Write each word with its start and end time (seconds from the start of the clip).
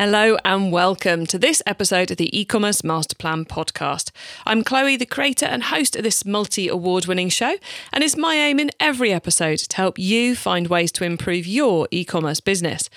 Hello 0.00 0.38
and 0.46 0.72
welcome 0.72 1.26
to 1.26 1.38
this 1.38 1.62
episode 1.66 2.10
of 2.10 2.16
the 2.16 2.34
e-commerce 2.40 2.82
master 2.82 3.14
plan 3.14 3.44
podcast. 3.44 4.10
I'm 4.46 4.64
Chloe, 4.64 4.96
the 4.96 5.04
creator 5.04 5.44
and 5.44 5.64
host 5.64 5.94
of 5.94 6.04
this 6.04 6.24
multi-award 6.24 7.04
winning 7.04 7.28
show, 7.28 7.56
and 7.92 8.02
it's 8.02 8.16
my 8.16 8.36
aim 8.36 8.58
in 8.58 8.70
every 8.80 9.12
episode 9.12 9.58
to 9.58 9.76
help 9.76 9.98
you 9.98 10.34
find 10.34 10.68
ways 10.68 10.90
to 10.92 11.04
improve 11.04 11.46
your 11.46 11.86
e-commerce 11.90 12.40
business. 12.40 12.88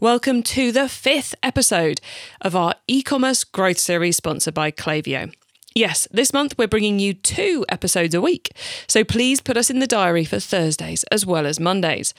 Welcome 0.00 0.42
to 0.42 0.72
the 0.72 0.88
fifth 0.88 1.32
episode 1.44 2.00
of 2.40 2.56
our 2.56 2.74
e-commerce 2.88 3.44
growth 3.44 3.78
series 3.78 4.16
sponsored 4.16 4.54
by 4.54 4.72
Klaviyo. 4.72 5.32
Yes, 5.76 6.08
this 6.10 6.32
month 6.32 6.58
we're 6.58 6.66
bringing 6.66 6.98
you 6.98 7.14
two 7.14 7.64
episodes 7.68 8.16
a 8.16 8.20
week, 8.20 8.50
so 8.88 9.04
please 9.04 9.40
put 9.40 9.56
us 9.56 9.70
in 9.70 9.78
the 9.78 9.86
diary 9.86 10.24
for 10.24 10.40
Thursdays 10.40 11.04
as 11.04 11.24
well 11.24 11.46
as 11.46 11.60
Mondays. 11.60 12.14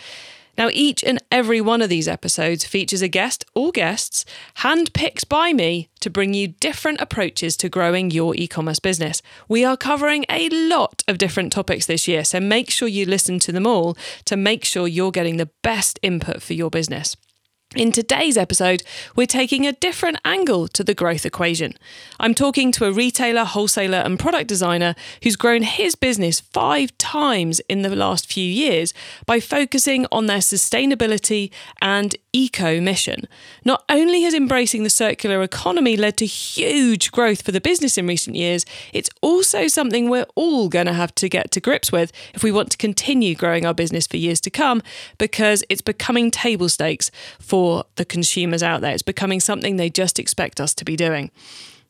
Now, 0.59 0.69
each 0.73 1.05
and 1.05 1.23
every 1.31 1.61
one 1.61 1.81
of 1.81 1.87
these 1.87 2.09
episodes 2.09 2.65
features 2.65 3.01
a 3.01 3.07
guest 3.07 3.45
or 3.55 3.71
guests 3.71 4.25
handpicked 4.57 5.29
by 5.29 5.53
me 5.53 5.87
to 6.01 6.09
bring 6.09 6.33
you 6.33 6.49
different 6.49 6.99
approaches 6.99 7.55
to 7.57 7.69
growing 7.69 8.11
your 8.11 8.35
e 8.35 8.45
commerce 8.45 8.79
business. 8.79 9.21
We 9.47 9.63
are 9.63 9.77
covering 9.77 10.25
a 10.29 10.49
lot 10.49 11.01
of 11.07 11.17
different 11.17 11.53
topics 11.53 11.85
this 11.85 12.09
year, 12.09 12.25
so 12.25 12.41
make 12.41 12.69
sure 12.69 12.89
you 12.89 13.05
listen 13.05 13.39
to 13.39 13.53
them 13.53 13.65
all 13.65 13.97
to 14.25 14.35
make 14.35 14.65
sure 14.65 14.85
you're 14.85 15.11
getting 15.11 15.37
the 15.37 15.49
best 15.63 15.97
input 16.03 16.41
for 16.41 16.53
your 16.53 16.69
business. 16.69 17.15
In 17.75 17.91
today's 17.91 18.35
episode, 18.35 18.81
we're 19.15 19.27
taking 19.27 19.67
a 19.67 19.73
different 19.73 20.17
angle 20.25 20.67
to 20.69 20.83
the 20.83 20.95
growth 20.95 21.23
equation. 21.23 21.75
I'm 22.19 22.33
talking 22.33 22.71
to 22.71 22.85
a 22.85 22.91
retailer, 22.91 23.43
wholesaler, 23.43 23.99
and 23.99 24.17
product 24.17 24.47
designer 24.47 24.95
who's 25.21 25.35
grown 25.35 25.61
his 25.61 25.93
business 25.93 26.39
five 26.39 26.97
times 26.97 27.59
in 27.69 27.83
the 27.83 27.95
last 27.95 28.25
few 28.25 28.43
years 28.43 28.91
by 29.27 29.39
focusing 29.39 30.07
on 30.11 30.25
their 30.25 30.39
sustainability 30.39 31.51
and 31.79 32.15
eco 32.33 32.81
mission. 32.81 33.27
Not 33.63 33.83
only 33.87 34.23
has 34.23 34.33
embracing 34.33 34.81
the 34.81 34.89
circular 34.89 35.43
economy 35.43 35.95
led 35.95 36.17
to 36.17 36.25
huge 36.25 37.11
growth 37.11 37.43
for 37.43 37.51
the 37.51 37.61
business 37.61 37.99
in 37.99 38.07
recent 38.07 38.35
years, 38.35 38.65
it's 38.93 39.11
also 39.21 39.67
something 39.67 40.09
we're 40.09 40.25
all 40.33 40.69
going 40.69 40.87
to 40.87 40.93
have 40.93 41.13
to 41.15 41.29
get 41.29 41.51
to 41.51 41.61
grips 41.61 41.91
with 41.91 42.11
if 42.33 42.43
we 42.43 42.51
want 42.51 42.71
to 42.71 42.77
continue 42.77 43.35
growing 43.35 43.63
our 43.63 43.75
business 43.75 44.07
for 44.07 44.17
years 44.17 44.41
to 44.41 44.49
come 44.49 44.81
because 45.19 45.63
it's 45.69 45.81
becoming 45.81 46.31
table 46.31 46.67
stakes 46.67 47.11
for 47.37 47.58
for 47.59 47.83
the 47.97 48.05
consumers 48.05 48.63
out 48.63 48.79
there. 48.79 48.93
It's 48.93 49.01
becoming 49.01 49.41
something 49.41 49.75
they 49.75 49.89
just 49.89 50.17
expect 50.17 50.61
us 50.61 50.73
to 50.75 50.85
be 50.85 50.95
doing. 50.95 51.29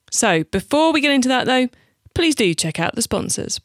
So, 0.10 0.44
before 0.46 0.92
we 0.92 1.00
get 1.00 1.12
into 1.12 1.28
that 1.28 1.46
though, 1.46 1.68
please 2.16 2.34
do 2.34 2.56
check 2.56 2.80
out 2.80 2.96
the 2.96 3.04
sponsors. 3.04 3.62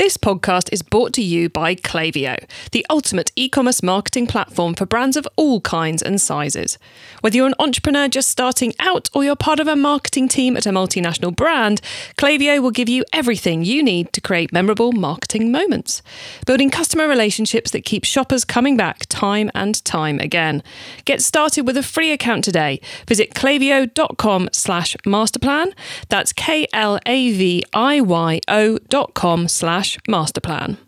This 0.00 0.16
podcast 0.16 0.70
is 0.72 0.80
brought 0.80 1.12
to 1.12 1.22
you 1.22 1.50
by 1.50 1.74
Klaviyo, 1.74 2.48
the 2.72 2.86
ultimate 2.88 3.32
e 3.36 3.50
commerce 3.50 3.82
marketing 3.82 4.26
platform 4.26 4.72
for 4.72 4.86
brands 4.86 5.14
of 5.14 5.28
all 5.36 5.60
kinds 5.60 6.00
and 6.00 6.18
sizes. 6.18 6.78
Whether 7.20 7.36
you're 7.36 7.46
an 7.46 7.54
entrepreneur 7.58 8.08
just 8.08 8.30
starting 8.30 8.72
out 8.78 9.10
or 9.12 9.24
you're 9.24 9.36
part 9.36 9.60
of 9.60 9.68
a 9.68 9.76
marketing 9.76 10.28
team 10.28 10.56
at 10.56 10.64
a 10.64 10.70
multinational 10.70 11.36
brand, 11.36 11.82
Klaviyo 12.16 12.62
will 12.62 12.70
give 12.70 12.88
you 12.88 13.04
everything 13.12 13.62
you 13.62 13.82
need 13.82 14.10
to 14.14 14.22
create 14.22 14.54
memorable 14.54 14.92
marketing 14.92 15.52
moments, 15.52 16.00
building 16.46 16.70
customer 16.70 17.06
relationships 17.06 17.70
that 17.72 17.84
keep 17.84 18.04
shoppers 18.04 18.46
coming 18.46 18.78
back 18.78 19.00
time 19.10 19.50
and 19.54 19.84
time 19.84 20.18
again. 20.18 20.62
Get 21.04 21.20
started 21.20 21.66
with 21.66 21.76
a 21.76 21.82
free 21.82 22.10
account 22.10 22.44
today. 22.44 22.80
Visit 23.06 23.34
klaviyo.com 23.34 24.48
slash 24.50 24.96
masterplan. 25.04 25.74
That's 26.08 26.32
K 26.32 26.66
L 26.72 26.98
A 27.04 27.32
V 27.32 27.62
I 27.74 28.00
Y 28.00 28.40
O 28.48 28.78
dot 28.88 29.12
com 29.12 29.46
slash 29.46 29.89
master 30.08 30.40
plan. 30.40 30.78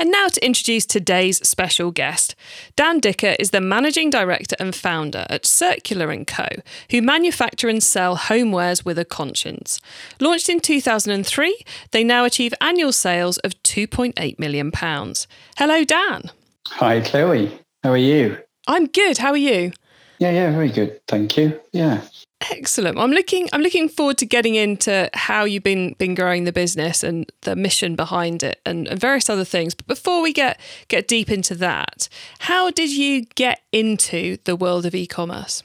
And 0.00 0.12
now 0.12 0.28
to 0.28 0.46
introduce 0.46 0.86
today's 0.86 1.46
special 1.46 1.90
guest. 1.90 2.36
Dan 2.76 3.00
Dicker 3.00 3.34
is 3.40 3.50
the 3.50 3.60
managing 3.60 4.10
director 4.10 4.54
and 4.60 4.72
founder 4.72 5.26
at 5.28 5.44
Circular 5.44 6.24
& 6.24 6.26
Co, 6.26 6.46
who 6.92 7.02
manufacture 7.02 7.68
and 7.68 7.82
sell 7.82 8.16
homewares 8.16 8.84
with 8.84 8.96
a 8.96 9.04
conscience. 9.04 9.80
Launched 10.20 10.48
in 10.48 10.60
2003, 10.60 11.64
they 11.90 12.04
now 12.04 12.24
achieve 12.24 12.54
annual 12.60 12.92
sales 12.92 13.38
of 13.38 13.60
2.8 13.64 14.38
million 14.38 14.70
pounds. 14.70 15.26
Hello 15.56 15.82
Dan. 15.82 16.30
Hi 16.68 17.00
Chloe. 17.00 17.58
How 17.82 17.90
are 17.90 17.96
you? 17.96 18.38
I'm 18.68 18.86
good. 18.86 19.18
How 19.18 19.30
are 19.30 19.36
you? 19.36 19.72
Yeah, 20.20 20.30
yeah, 20.30 20.52
very 20.52 20.70
good. 20.70 21.00
Thank 21.08 21.36
you. 21.36 21.60
Yeah. 21.72 22.02
Excellent. 22.40 22.98
I'm 22.98 23.10
looking. 23.10 23.48
I'm 23.52 23.62
looking 23.62 23.88
forward 23.88 24.16
to 24.18 24.26
getting 24.26 24.54
into 24.54 25.10
how 25.12 25.44
you've 25.44 25.64
been 25.64 25.94
been 25.98 26.14
growing 26.14 26.44
the 26.44 26.52
business 26.52 27.02
and 27.02 27.30
the 27.40 27.56
mission 27.56 27.96
behind 27.96 28.44
it, 28.44 28.60
and, 28.64 28.86
and 28.86 29.00
various 29.00 29.28
other 29.28 29.44
things. 29.44 29.74
But 29.74 29.88
before 29.88 30.22
we 30.22 30.32
get 30.32 30.60
get 30.86 31.08
deep 31.08 31.30
into 31.30 31.56
that, 31.56 32.08
how 32.38 32.70
did 32.70 32.90
you 32.90 33.24
get 33.34 33.62
into 33.72 34.38
the 34.44 34.54
world 34.54 34.86
of 34.86 34.94
e-commerce? 34.94 35.64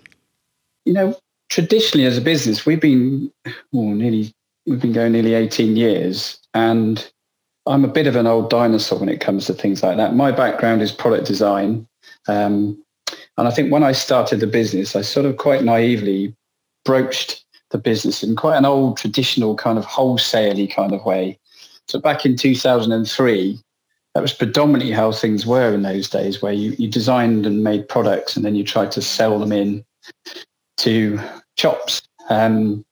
You 0.86 0.94
know, 0.94 1.18
traditionally 1.50 2.08
as 2.08 2.18
a 2.18 2.22
business, 2.22 2.66
we've 2.66 2.82
been 2.82 3.32
well, 3.72 3.94
nearly 3.94 4.34
we've 4.66 4.82
been 4.82 4.94
going 4.94 5.12
nearly 5.12 5.36
18 5.36 5.76
years, 5.76 6.40
and 6.56 7.08
I'm 7.68 7.86
a 7.86 7.90
bit 7.90 8.08
of 8.08 8.16
an 8.16 8.26
old 8.26 8.50
dinosaur 8.50 9.00
when 9.00 9.10
it 9.10 9.22
comes 9.22 9.46
to 9.46 9.54
things 9.54 9.84
like 9.84 9.98
that. 9.98 10.16
My 10.16 10.32
background 10.32 10.82
is 10.82 10.92
product 10.92 11.28
design. 11.28 11.88
Um, 12.28 12.84
and 13.38 13.48
I 13.48 13.52
think 13.52 13.72
when 13.72 13.84
I 13.84 13.92
started 13.92 14.40
the 14.40 14.48
business, 14.48 14.96
I 14.96 15.02
sort 15.02 15.26
of 15.26 15.38
quite 15.38 15.64
naively 15.64 16.36
broached 16.86 17.44
the 17.72 17.78
business 17.78 18.24
in 18.24 18.36
quite 18.36 18.58
an 18.58 18.66
old 18.66 18.98
traditional 18.98 19.56
kind 19.56 19.78
of 19.78 19.86
wholesale 19.86 20.68
kind 20.68 20.94
of 20.94 21.04
way. 21.06 21.38
So 21.88 22.00
back 22.00 22.26
in 22.26 22.38
2003, 22.38 23.60
that 24.14 24.22
was 24.22 24.34
predominantly 24.34 24.92
how 24.92 25.12
things 25.12 25.46
were 25.46 25.74
in 25.74 25.82
those 25.82 26.10
days, 26.10 26.42
where 26.42 26.54
you, 26.54 26.76
you 26.78 26.88
designed 26.88 27.46
and 27.46 27.64
made 27.64 27.90
products 27.90 28.36
and 28.36 28.46
then 28.46 28.56
you 28.56 28.64
tried 28.64 28.92
to 28.92 29.02
sell 29.02 29.40
them 29.40 29.52
in 29.52 29.84
to 30.78 31.20
shops. 31.58 32.02
Um, 32.30 32.86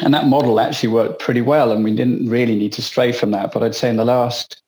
and 0.00 0.12
that 0.12 0.26
model 0.26 0.60
actually 0.60 0.90
worked 0.90 1.20
pretty 1.20 1.40
well 1.40 1.72
and 1.72 1.82
we 1.82 1.94
didn't 1.94 2.28
really 2.28 2.56
need 2.56 2.72
to 2.74 2.82
stray 2.82 3.12
from 3.12 3.30
that. 3.30 3.52
But 3.52 3.62
I'd 3.62 3.74
say 3.74 3.88
in 3.88 3.96
the 3.96 4.04
last, 4.04 4.62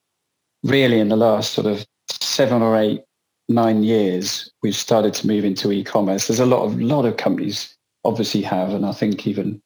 really 0.65 0.99
in 0.99 1.09
the 1.09 1.16
last 1.16 1.53
sort 1.53 1.66
of 1.66 1.87
seven 2.09 2.62
or 2.62 2.77
eight, 2.77 3.03
nine 3.50 3.83
years, 3.83 4.50
we've 4.62 4.77
started 4.77 5.12
to 5.15 5.27
move 5.27 5.45
into 5.45 5.72
e-commerce. 5.72 6.27
There's 6.27 6.41
a 6.41 6.47
lot 6.47 6.65
of 6.65 6.81
lot 6.81 7.05
of 7.05 7.19
companies 7.19 7.77
obviously 8.08 8.42
have, 8.42 8.70
and 8.70 8.86
I 8.86 8.92
think 8.92 9.26
even 9.26 9.60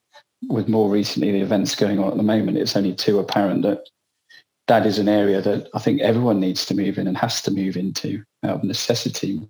with 0.48 0.68
more 0.68 0.90
recently 0.90 1.30
the 1.30 1.40
events 1.40 1.74
going 1.76 1.98
on 1.98 2.10
at 2.10 2.16
the 2.16 2.22
moment, 2.22 2.58
it's 2.58 2.76
only 2.76 2.94
too 2.94 3.20
apparent 3.20 3.62
that 3.62 3.88
that 4.66 4.86
is 4.86 4.98
an 4.98 5.08
area 5.08 5.40
that 5.40 5.68
I 5.74 5.78
think 5.78 6.00
everyone 6.00 6.40
needs 6.40 6.66
to 6.66 6.74
move 6.74 6.98
in 6.98 7.06
and 7.06 7.16
has 7.16 7.40
to 7.42 7.50
move 7.50 7.76
into 7.76 8.22
out 8.42 8.56
of 8.56 8.64
necessity. 8.64 9.40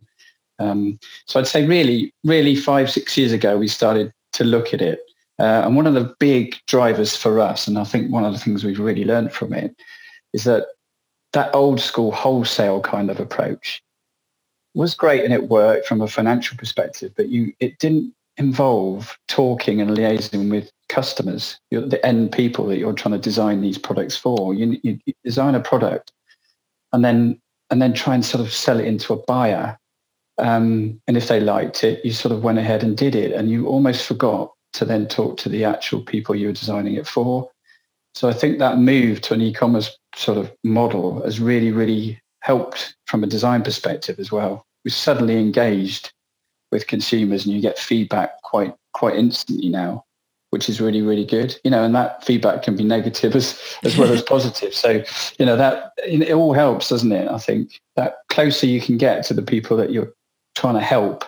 Um, 0.59 0.99
so 1.27 1.41
I'd 1.41 1.47
say 1.47 1.67
really, 1.67 2.13
really 2.25 2.55
five, 2.55 2.91
six 2.91 3.17
years 3.17 3.33
ago, 3.33 3.57
we 3.57 3.69
started 3.69 4.13
to 4.35 4.45
look 4.45 4.73
at 4.75 4.83
it. 4.83 5.01
Uh, 5.39 5.63
and 5.65 5.77
one 5.77 5.87
of 5.87 5.95
the 5.95 6.15
big 6.21 6.57
drivers 6.67 7.17
for 7.17 7.41
us, 7.41 7.67
and 7.67 7.79
I 7.79 7.85
think 7.85 8.13
one 8.13 8.25
of 8.25 8.33
the 8.33 8.39
things 8.39 8.63
we've 8.63 8.79
really 8.79 9.05
learned 9.05 9.33
from 9.33 9.53
it, 9.53 9.75
is 10.33 10.45
that 10.45 10.67
that 11.33 11.55
old 11.55 11.81
school 11.81 12.13
wholesale 12.13 12.81
kind 12.81 13.11
of 13.11 13.19
approach 13.19 13.83
was 14.75 14.95
great 14.95 15.25
and 15.25 15.33
it 15.33 15.49
worked 15.49 15.87
from 15.87 16.01
a 16.01 16.09
financial 16.09 16.57
perspective, 16.57 17.13
but 17.17 17.29
you 17.29 17.53
it 17.61 17.79
didn't 17.79 18.15
involve 18.43 19.17
talking 19.29 19.81
and 19.81 19.91
liaising 19.91 20.51
with 20.51 20.71
customers, 20.89 21.59
the 21.71 22.05
end 22.05 22.33
people 22.33 22.67
that 22.67 22.79
you're 22.79 22.93
trying 22.93 23.13
to 23.13 23.19
design 23.19 23.61
these 23.61 23.79
products 23.79 24.17
for. 24.17 24.55
You, 24.55 24.79
you, 24.83 24.99
design 25.25 25.55
a 25.55 25.61
product 25.61 26.13
and 26.93 27.05
then 27.05 27.41
and 27.71 27.81
then 27.81 27.95
try 27.95 28.15
and 28.15 28.25
sort 28.25 28.45
of 28.45 28.53
sell 28.53 28.79
it 28.79 28.87
into 28.87 29.15
a 29.15 29.23
buyer. 29.25 29.79
Um, 30.39 31.01
and 31.07 31.17
if 31.17 31.29
they 31.29 31.41
liked 31.41 31.85
it, 31.85 32.05
you 32.05 32.13
sort 32.13 32.33
of 32.33 32.45
went 32.45 32.59
ahead 32.59 32.83
and 32.83 32.97
did 32.97 33.15
it, 33.15 33.33
and 33.33 33.51
you 33.51 33.67
almost 33.67 34.05
forgot 34.05 34.53
to 34.75 34.85
then 34.85 35.07
talk 35.07 35.39
to 35.39 35.49
the 35.49 35.65
actual 35.65 36.03
people 36.03 36.35
you 36.35 36.49
were 36.49 36.53
designing 36.53 36.97
it 36.97 37.07
for. 37.07 37.51
So 38.15 38.29
I 38.29 38.33
think 38.35 38.59
that 38.59 38.79
move 38.79 39.21
to 39.23 39.35
an 39.35 39.41
e-commerce 39.41 39.97
sort 40.15 40.39
of 40.39 40.53
model 40.65 41.23
has 41.23 41.41
really, 41.41 41.73
really 41.73 42.21
helped 42.41 42.95
from 43.07 43.25
a 43.25 43.27
design 43.27 43.63
perspective 43.63 44.19
as 44.19 44.31
well. 44.31 44.67
We 44.85 44.91
suddenly 44.91 45.39
engaged 45.39 46.13
with 46.73 46.87
consumers 46.89 47.45
and 47.45 47.55
you 47.55 47.61
get 47.61 47.79
feedback 47.79 48.43
quite 48.43 48.75
quite 48.93 49.15
instantly 49.15 49.69
now 49.69 50.05
which 50.51 50.69
is 50.69 50.81
really 50.81 51.01
really 51.01 51.25
good 51.25 51.57
you 51.65 51.71
know 51.71 51.85
and 51.85 51.95
that 51.95 52.25
feedback 52.25 52.63
can 52.63 52.77
be 52.77 52.85
negative 52.85 53.37
as 53.37 53.61
as 53.85 53.97
well 53.97 54.13
as 54.13 54.23
positive. 54.35 54.75
So 54.75 55.03
you 55.39 55.47
know 55.47 55.57
that 55.57 55.93
it 56.05 56.33
all 56.33 56.53
helps 56.53 56.89
doesn't 56.89 57.13
it? 57.13 57.29
I 57.29 57.39
think 57.39 57.79
that 57.97 58.17
closer 58.29 58.67
you 58.67 58.81
can 58.81 58.99
get 58.99 59.25
to 59.27 59.35
the 59.35 59.43
people 59.43 59.77
that 59.77 59.93
you're 59.93 60.13
trying 60.55 60.75
to 60.75 60.81
help 60.81 61.25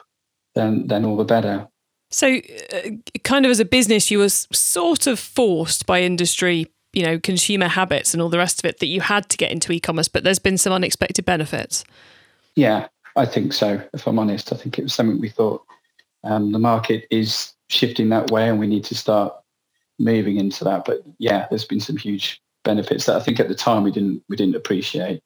then 0.54 0.86
then 0.86 1.04
all 1.04 1.16
the 1.16 1.24
better. 1.24 1.68
So 2.10 2.36
uh, 2.72 2.90
kind 3.24 3.44
of 3.44 3.50
as 3.50 3.60
a 3.60 3.64
business 3.64 4.10
you 4.10 4.18
were 4.18 4.28
sort 4.28 5.06
of 5.06 5.18
forced 5.18 5.86
by 5.86 6.02
industry 6.02 6.70
you 6.92 7.02
know 7.02 7.18
consumer 7.18 7.68
habits 7.68 8.14
and 8.14 8.22
all 8.22 8.28
the 8.28 8.38
rest 8.38 8.60
of 8.60 8.68
it 8.68 8.78
that 8.78 8.86
you 8.86 9.00
had 9.00 9.28
to 9.28 9.36
get 9.36 9.50
into 9.50 9.72
e-commerce, 9.72 10.08
but 10.08 10.24
there's 10.24 10.38
been 10.38 10.56
some 10.56 10.72
unexpected 10.72 11.24
benefits. 11.24 11.84
Yeah, 12.56 12.86
I 13.16 13.26
think 13.26 13.52
so. 13.52 13.80
If 13.92 14.06
I'm 14.06 14.18
honest, 14.18 14.52
I 14.52 14.56
think 14.56 14.78
it 14.78 14.82
was 14.82 14.94
something 14.94 15.20
we 15.20 15.28
thought 15.28 15.64
um, 16.24 16.52
the 16.52 16.58
market 16.58 17.06
is 17.10 17.52
shifting 17.68 18.08
that 18.08 18.30
way, 18.30 18.48
and 18.48 18.58
we 18.58 18.66
need 18.66 18.84
to 18.84 18.94
start 18.94 19.34
moving 19.98 20.36
into 20.36 20.64
that. 20.64 20.84
But 20.84 21.02
yeah, 21.18 21.46
there's 21.48 21.64
been 21.64 21.80
some 21.80 21.96
huge 21.96 22.40
benefits 22.64 23.06
that 23.06 23.16
I 23.16 23.20
think 23.20 23.38
at 23.38 23.48
the 23.48 23.54
time 23.54 23.84
we 23.84 23.92
didn't 23.92 24.22
we 24.28 24.36
didn't 24.36 24.56
appreciate. 24.56 25.22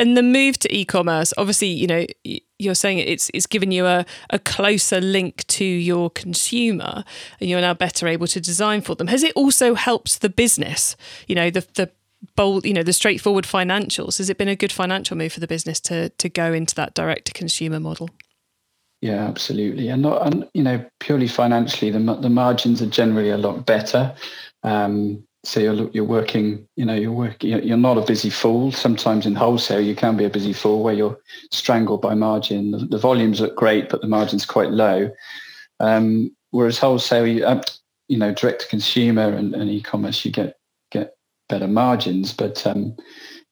And 0.00 0.16
the 0.16 0.22
move 0.22 0.58
to 0.60 0.72
e-commerce, 0.74 1.34
obviously, 1.36 1.68
you 1.68 1.88
know, 1.88 2.06
you're 2.58 2.74
saying 2.74 2.98
it's 2.98 3.30
it's 3.34 3.46
given 3.46 3.72
you 3.72 3.84
a, 3.84 4.06
a 4.30 4.38
closer 4.38 5.00
link 5.00 5.44
to 5.48 5.64
your 5.64 6.08
consumer, 6.10 7.04
and 7.40 7.50
you're 7.50 7.60
now 7.60 7.74
better 7.74 8.06
able 8.06 8.28
to 8.28 8.40
design 8.40 8.80
for 8.80 8.94
them. 8.94 9.08
Has 9.08 9.22
it 9.24 9.32
also 9.34 9.74
helped 9.74 10.20
the 10.20 10.28
business? 10.28 10.96
You 11.26 11.34
know, 11.34 11.50
the 11.50 11.66
the 11.74 11.90
bold, 12.36 12.64
you 12.64 12.72
know, 12.72 12.82
the 12.82 12.92
straightforward 12.92 13.44
financials. 13.44 14.18
Has 14.18 14.30
it 14.30 14.38
been 14.38 14.48
a 14.48 14.56
good 14.56 14.72
financial 14.72 15.16
move 15.16 15.32
for 15.32 15.40
the 15.40 15.46
business 15.46 15.80
to 15.80 16.08
to 16.10 16.28
go 16.28 16.52
into 16.52 16.74
that 16.76 16.94
direct 16.94 17.26
to 17.26 17.32
consumer 17.32 17.80
model? 17.80 18.10
Yeah, 19.00 19.26
absolutely, 19.26 19.88
and 19.88 20.02
not, 20.02 20.26
and 20.26 20.48
you 20.54 20.62
know, 20.62 20.84
purely 21.00 21.28
financially, 21.28 21.90
the 21.90 22.00
the 22.20 22.30
margins 22.30 22.82
are 22.82 22.86
generally 22.86 23.30
a 23.30 23.38
lot 23.38 23.64
better. 23.64 24.14
Um, 24.64 25.24
so 25.44 25.60
you're 25.60 25.88
you're 25.90 26.04
working, 26.04 26.66
you 26.76 26.84
know, 26.84 26.94
you're 26.94 27.12
working. 27.12 27.50
You're 27.62 27.76
not 27.76 27.96
a 27.96 28.04
busy 28.04 28.30
fool. 28.30 28.72
Sometimes 28.72 29.24
in 29.24 29.36
wholesale, 29.36 29.80
you 29.80 29.94
can 29.94 30.16
be 30.16 30.24
a 30.24 30.30
busy 30.30 30.52
fool 30.52 30.82
where 30.82 30.94
you're 30.94 31.18
strangled 31.52 32.02
by 32.02 32.14
margin. 32.14 32.72
The, 32.72 32.78
the 32.78 32.98
volumes 32.98 33.40
look 33.40 33.54
great, 33.54 33.88
but 33.88 34.00
the 34.00 34.08
margin's 34.08 34.44
quite 34.44 34.70
low. 34.70 35.10
Um, 35.80 36.34
whereas 36.50 36.78
wholesale, 36.78 37.26
you, 37.26 37.44
uh, 37.46 37.62
you 38.08 38.18
know, 38.18 38.34
direct 38.34 38.62
to 38.62 38.68
consumer 38.68 39.28
and, 39.28 39.54
and, 39.54 39.70
e-commerce, 39.70 40.24
you 40.24 40.32
get 40.32 40.56
get 40.56 40.57
better 41.48 41.68
margins, 41.68 42.32
but 42.32 42.66
um, 42.66 42.96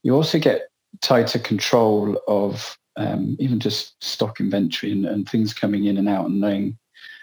you 0.02 0.14
also 0.14 0.38
get 0.38 0.69
tighter 1.02 1.38
control 1.38 2.20
of 2.28 2.76
um, 2.96 3.37
even 3.38 3.60
just 3.60 4.02
stock 4.02 4.40
inventory 4.40 4.93
and, 4.93 5.04
and 5.04 5.28
things 5.28 5.52
coming 5.52 5.84
in 5.84 5.98
and 5.98 6.08
out, 6.08 6.26
and 6.26 6.40
knowing 6.40 6.78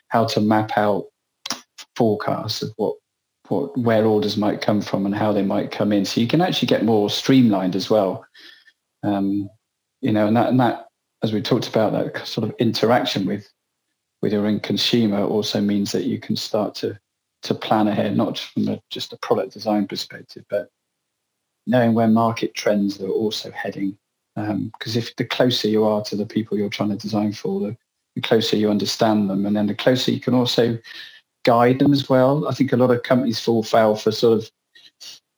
how 0.10 0.26
to 0.26 0.42
map 0.42 0.78
out 0.78 1.06
forecasts 1.96 2.62
of 2.62 2.72
what 2.78 2.96
what 3.50 3.78
where 3.78 4.06
orders 4.06 4.38
might 4.38 4.62
come 4.62 4.82
from 4.82 5.06
and 5.06 5.16
how 5.16 5.32
they 5.32 5.42
might 5.44 5.72
come 5.72 5.92
in. 5.92 6.06
So 6.06 6.22
you 6.22 6.28
can 6.28 6.42
actually 6.42 6.68
get 6.68 6.86
more 6.86 7.10
streamlined 7.10 7.76
as 7.76 7.90
well. 7.90 8.26
Um, 9.04 9.50
you 10.02 10.12
know, 10.12 10.28
and 10.28 10.38
that 10.38 10.50
and 10.50 10.60
that 10.60 10.88
as 11.24 11.34
we 11.34 11.42
talked 11.42 11.68
about 11.68 11.94
that 11.94 12.28
sort 12.28 12.48
of 12.48 12.56
interaction 12.60 13.26
with 13.26 13.50
with 14.22 14.32
your 14.32 14.46
end 14.46 14.64
consumer 14.64 15.24
also 15.24 15.60
means 15.60 15.92
that 15.92 16.06
you 16.06 16.20
can 16.20 16.36
start 16.36 16.76
to 16.76 16.98
to 17.44 17.54
plan 17.54 17.88
ahead, 17.88 18.16
not 18.16 18.36
just 18.36 18.54
from 18.54 18.68
a, 18.68 18.82
just 18.90 19.14
a 19.14 19.18
product 19.18 19.54
design 19.54 19.88
perspective, 19.88 20.46
but 20.50 20.70
knowing 21.68 21.94
where 21.94 22.08
market 22.08 22.54
trends 22.56 23.02
are 23.02 23.10
also 23.10 23.52
heading. 23.52 23.98
Because 24.36 24.96
um, 24.96 25.02
if 25.02 25.16
the 25.16 25.26
closer 25.26 25.68
you 25.68 25.84
are 25.84 26.04
to 26.06 26.16
the 26.16 26.26
people 26.26 26.58
you're 26.58 26.70
trying 26.70 26.90
to 26.90 26.96
design 26.96 27.34
for, 27.34 27.60
the, 27.60 27.78
the 28.16 28.22
closer 28.22 28.56
you 28.56 28.70
understand 28.70 29.30
them, 29.30 29.46
and 29.46 29.56
then 29.56 29.68
the 29.68 29.76
closer 29.76 30.12
you 30.12 30.20
can 30.20 30.34
also 30.34 30.78
guide 31.46 31.80
them 31.80 31.94
as 31.94 32.10
well. 32.10 32.48
I 32.48 32.54
think 32.54 32.74
a 32.74 32.78
lot 32.78 32.92
of 32.92 33.04
companies 33.04 33.40
fall 33.40 33.64
foul 33.64 33.96
for 33.96 34.12
sort 34.12 34.40
of, 34.40 34.52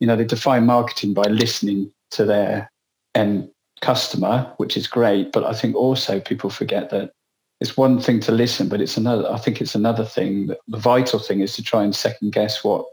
you 0.00 0.06
know, 0.06 0.16
they 0.16 0.24
define 0.24 0.64
marketing 0.66 1.12
by 1.12 1.24
listening 1.24 1.92
to 2.12 2.24
their 2.24 2.70
end 3.14 3.50
customer, 3.80 4.52
which 4.56 4.76
is 4.76 4.86
great. 4.86 5.32
But 5.32 5.44
I 5.44 5.52
think 5.52 5.74
also 5.74 6.20
people 6.20 6.48
forget 6.48 6.90
that 6.90 7.12
it's 7.60 7.76
one 7.76 8.00
thing 8.00 8.20
to 8.20 8.32
listen, 8.32 8.68
but 8.68 8.80
it's 8.80 8.96
another. 8.96 9.30
I 9.30 9.38
think 9.38 9.60
it's 9.60 9.74
another 9.74 10.04
thing. 10.04 10.48
That 10.48 10.58
the 10.68 10.78
vital 10.78 11.18
thing 11.18 11.40
is 11.40 11.54
to 11.56 11.62
try 11.62 11.82
and 11.84 11.94
second 11.94 12.32
guess 12.32 12.62
what 12.62 12.84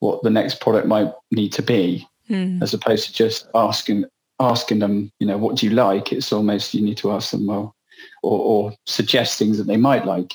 what 0.00 0.22
the 0.22 0.30
next 0.30 0.60
product 0.60 0.86
might 0.86 1.12
need 1.30 1.52
to 1.52 1.62
be, 1.62 2.06
mm. 2.28 2.60
as 2.62 2.74
opposed 2.74 3.06
to 3.06 3.12
just 3.12 3.48
asking 3.54 4.04
asking 4.40 4.80
them, 4.80 5.10
you 5.18 5.26
know, 5.26 5.38
what 5.38 5.56
do 5.56 5.66
you 5.66 5.72
like? 5.72 6.12
It's 6.12 6.32
almost 6.32 6.74
you 6.74 6.82
need 6.82 6.98
to 6.98 7.12
ask 7.12 7.30
them 7.30 7.46
well, 7.46 7.74
or, 8.22 8.38
or 8.38 8.72
suggest 8.86 9.38
things 9.38 9.56
that 9.58 9.66
they 9.66 9.76
might 9.76 10.04
like 10.04 10.34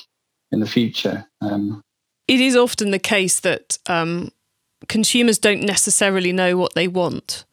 in 0.50 0.60
the 0.60 0.66
future. 0.66 1.26
Um, 1.40 1.82
it 2.26 2.40
is 2.40 2.56
often 2.56 2.90
the 2.90 2.98
case 2.98 3.40
that 3.40 3.78
um, 3.86 4.32
consumers 4.88 5.38
don't 5.38 5.62
necessarily 5.62 6.32
know 6.32 6.56
what 6.56 6.74
they 6.74 6.88
want. 6.88 7.44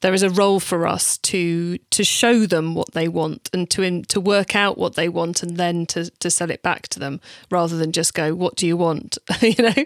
There 0.00 0.14
is 0.14 0.22
a 0.22 0.30
role 0.30 0.60
for 0.60 0.86
us 0.86 1.18
to 1.18 1.78
to 1.78 2.04
show 2.04 2.46
them 2.46 2.74
what 2.74 2.92
they 2.92 3.08
want 3.08 3.50
and 3.52 3.68
to 3.70 4.02
to 4.02 4.20
work 4.20 4.56
out 4.56 4.78
what 4.78 4.94
they 4.94 5.08
want 5.08 5.42
and 5.42 5.56
then 5.56 5.86
to 5.86 6.10
to 6.10 6.30
sell 6.30 6.50
it 6.50 6.62
back 6.62 6.88
to 6.88 6.98
them 6.98 7.20
rather 7.50 7.76
than 7.76 7.92
just 7.92 8.14
go, 8.14 8.34
"What 8.34 8.56
do 8.56 8.66
you 8.66 8.76
want?" 8.76 9.18
you 9.40 9.54
know. 9.58 9.84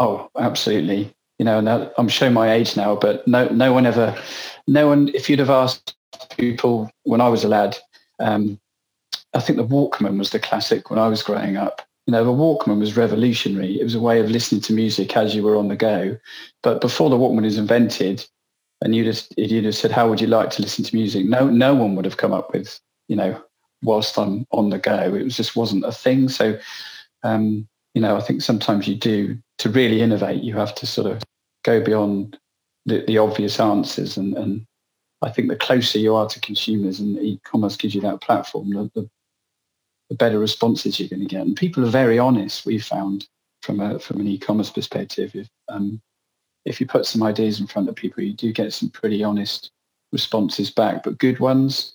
Oh, 0.00 0.30
absolutely. 0.38 1.14
You 1.38 1.44
know, 1.44 1.58
and 1.58 1.68
I'm 1.68 2.08
showing 2.08 2.34
my 2.34 2.52
age 2.52 2.76
now, 2.76 2.94
but 2.94 3.26
no, 3.26 3.48
no 3.48 3.72
one 3.72 3.86
ever, 3.86 4.16
no 4.66 4.86
one. 4.86 5.08
If 5.08 5.28
you'd 5.28 5.38
have 5.38 5.50
asked 5.50 5.94
people 6.36 6.90
when 7.04 7.20
I 7.20 7.28
was 7.28 7.42
a 7.42 7.48
lad, 7.48 7.76
um, 8.20 8.60
I 9.34 9.40
think 9.40 9.56
the 9.56 9.66
Walkman 9.66 10.18
was 10.18 10.30
the 10.30 10.38
classic 10.38 10.88
when 10.90 10.98
I 10.98 11.08
was 11.08 11.22
growing 11.22 11.56
up 11.56 11.82
you 12.06 12.12
know, 12.12 12.24
the 12.24 12.32
Walkman 12.32 12.80
was 12.80 12.96
revolutionary. 12.96 13.80
It 13.80 13.84
was 13.84 13.94
a 13.94 14.00
way 14.00 14.18
of 14.18 14.30
listening 14.30 14.60
to 14.62 14.72
music 14.72 15.16
as 15.16 15.34
you 15.34 15.42
were 15.42 15.56
on 15.56 15.68
the 15.68 15.76
go. 15.76 16.18
But 16.62 16.80
before 16.80 17.10
the 17.10 17.16
Walkman 17.16 17.42
was 17.42 17.58
invented, 17.58 18.26
and 18.82 18.94
you'd 18.94 19.06
have, 19.06 19.22
you'd 19.36 19.64
have 19.64 19.74
said, 19.74 19.90
how 19.90 20.08
would 20.08 20.20
you 20.20 20.26
like 20.26 20.50
to 20.50 20.62
listen 20.62 20.84
to 20.84 20.94
music? 20.94 21.24
No, 21.24 21.48
no 21.48 21.74
one 21.74 21.96
would 21.96 22.04
have 22.04 22.18
come 22.18 22.32
up 22.32 22.52
with, 22.52 22.78
you 23.08 23.16
know, 23.16 23.42
whilst 23.82 24.18
I'm 24.18 24.46
on 24.50 24.70
the 24.70 24.78
go. 24.78 25.14
It 25.14 25.24
was, 25.24 25.36
just 25.36 25.56
wasn't 25.56 25.84
a 25.84 25.92
thing. 25.92 26.28
So, 26.28 26.58
um, 27.22 27.66
you 27.94 28.02
know, 28.02 28.16
I 28.16 28.20
think 28.20 28.42
sometimes 28.42 28.86
you 28.86 28.94
do, 28.94 29.38
to 29.58 29.70
really 29.70 30.02
innovate, 30.02 30.42
you 30.42 30.54
have 30.56 30.74
to 30.74 30.86
sort 30.86 31.10
of 31.10 31.22
go 31.64 31.80
beyond 31.80 32.38
the, 32.84 33.04
the 33.06 33.18
obvious 33.18 33.58
answers. 33.58 34.16
And, 34.16 34.36
and 34.36 34.66
I 35.22 35.30
think 35.30 35.48
the 35.48 35.56
closer 35.56 35.98
you 35.98 36.14
are 36.14 36.28
to 36.28 36.40
consumers 36.40 37.00
and 37.00 37.18
e-commerce 37.18 37.76
gives 37.76 37.94
you 37.94 38.00
that 38.02 38.20
platform, 38.20 38.70
the, 38.70 38.90
the 38.94 39.10
the 40.10 40.16
better 40.16 40.38
responses 40.38 41.00
you're 41.00 41.08
going 41.08 41.26
to 41.26 41.26
get. 41.26 41.40
And 41.40 41.56
people 41.56 41.82
are 41.86 41.90
very 41.90 42.18
honest. 42.18 42.66
We 42.66 42.78
found 42.78 43.26
from 43.62 43.80
a 43.80 43.98
from 43.98 44.20
an 44.20 44.28
e-commerce 44.28 44.68
perspective, 44.68 45.48
um, 45.70 46.02
if 46.64 46.80
you 46.80 46.86
put 46.86 47.06
some 47.06 47.22
ideas 47.22 47.60
in 47.60 47.66
front 47.66 47.88
of 47.88 47.96
people, 47.96 48.22
you 48.22 48.32
do 48.32 48.52
get 48.52 48.72
some 48.72 48.90
pretty 48.90 49.24
honest 49.24 49.70
responses 50.12 50.70
back, 50.70 51.02
but 51.02 51.18
good 51.18 51.40
ones. 51.40 51.94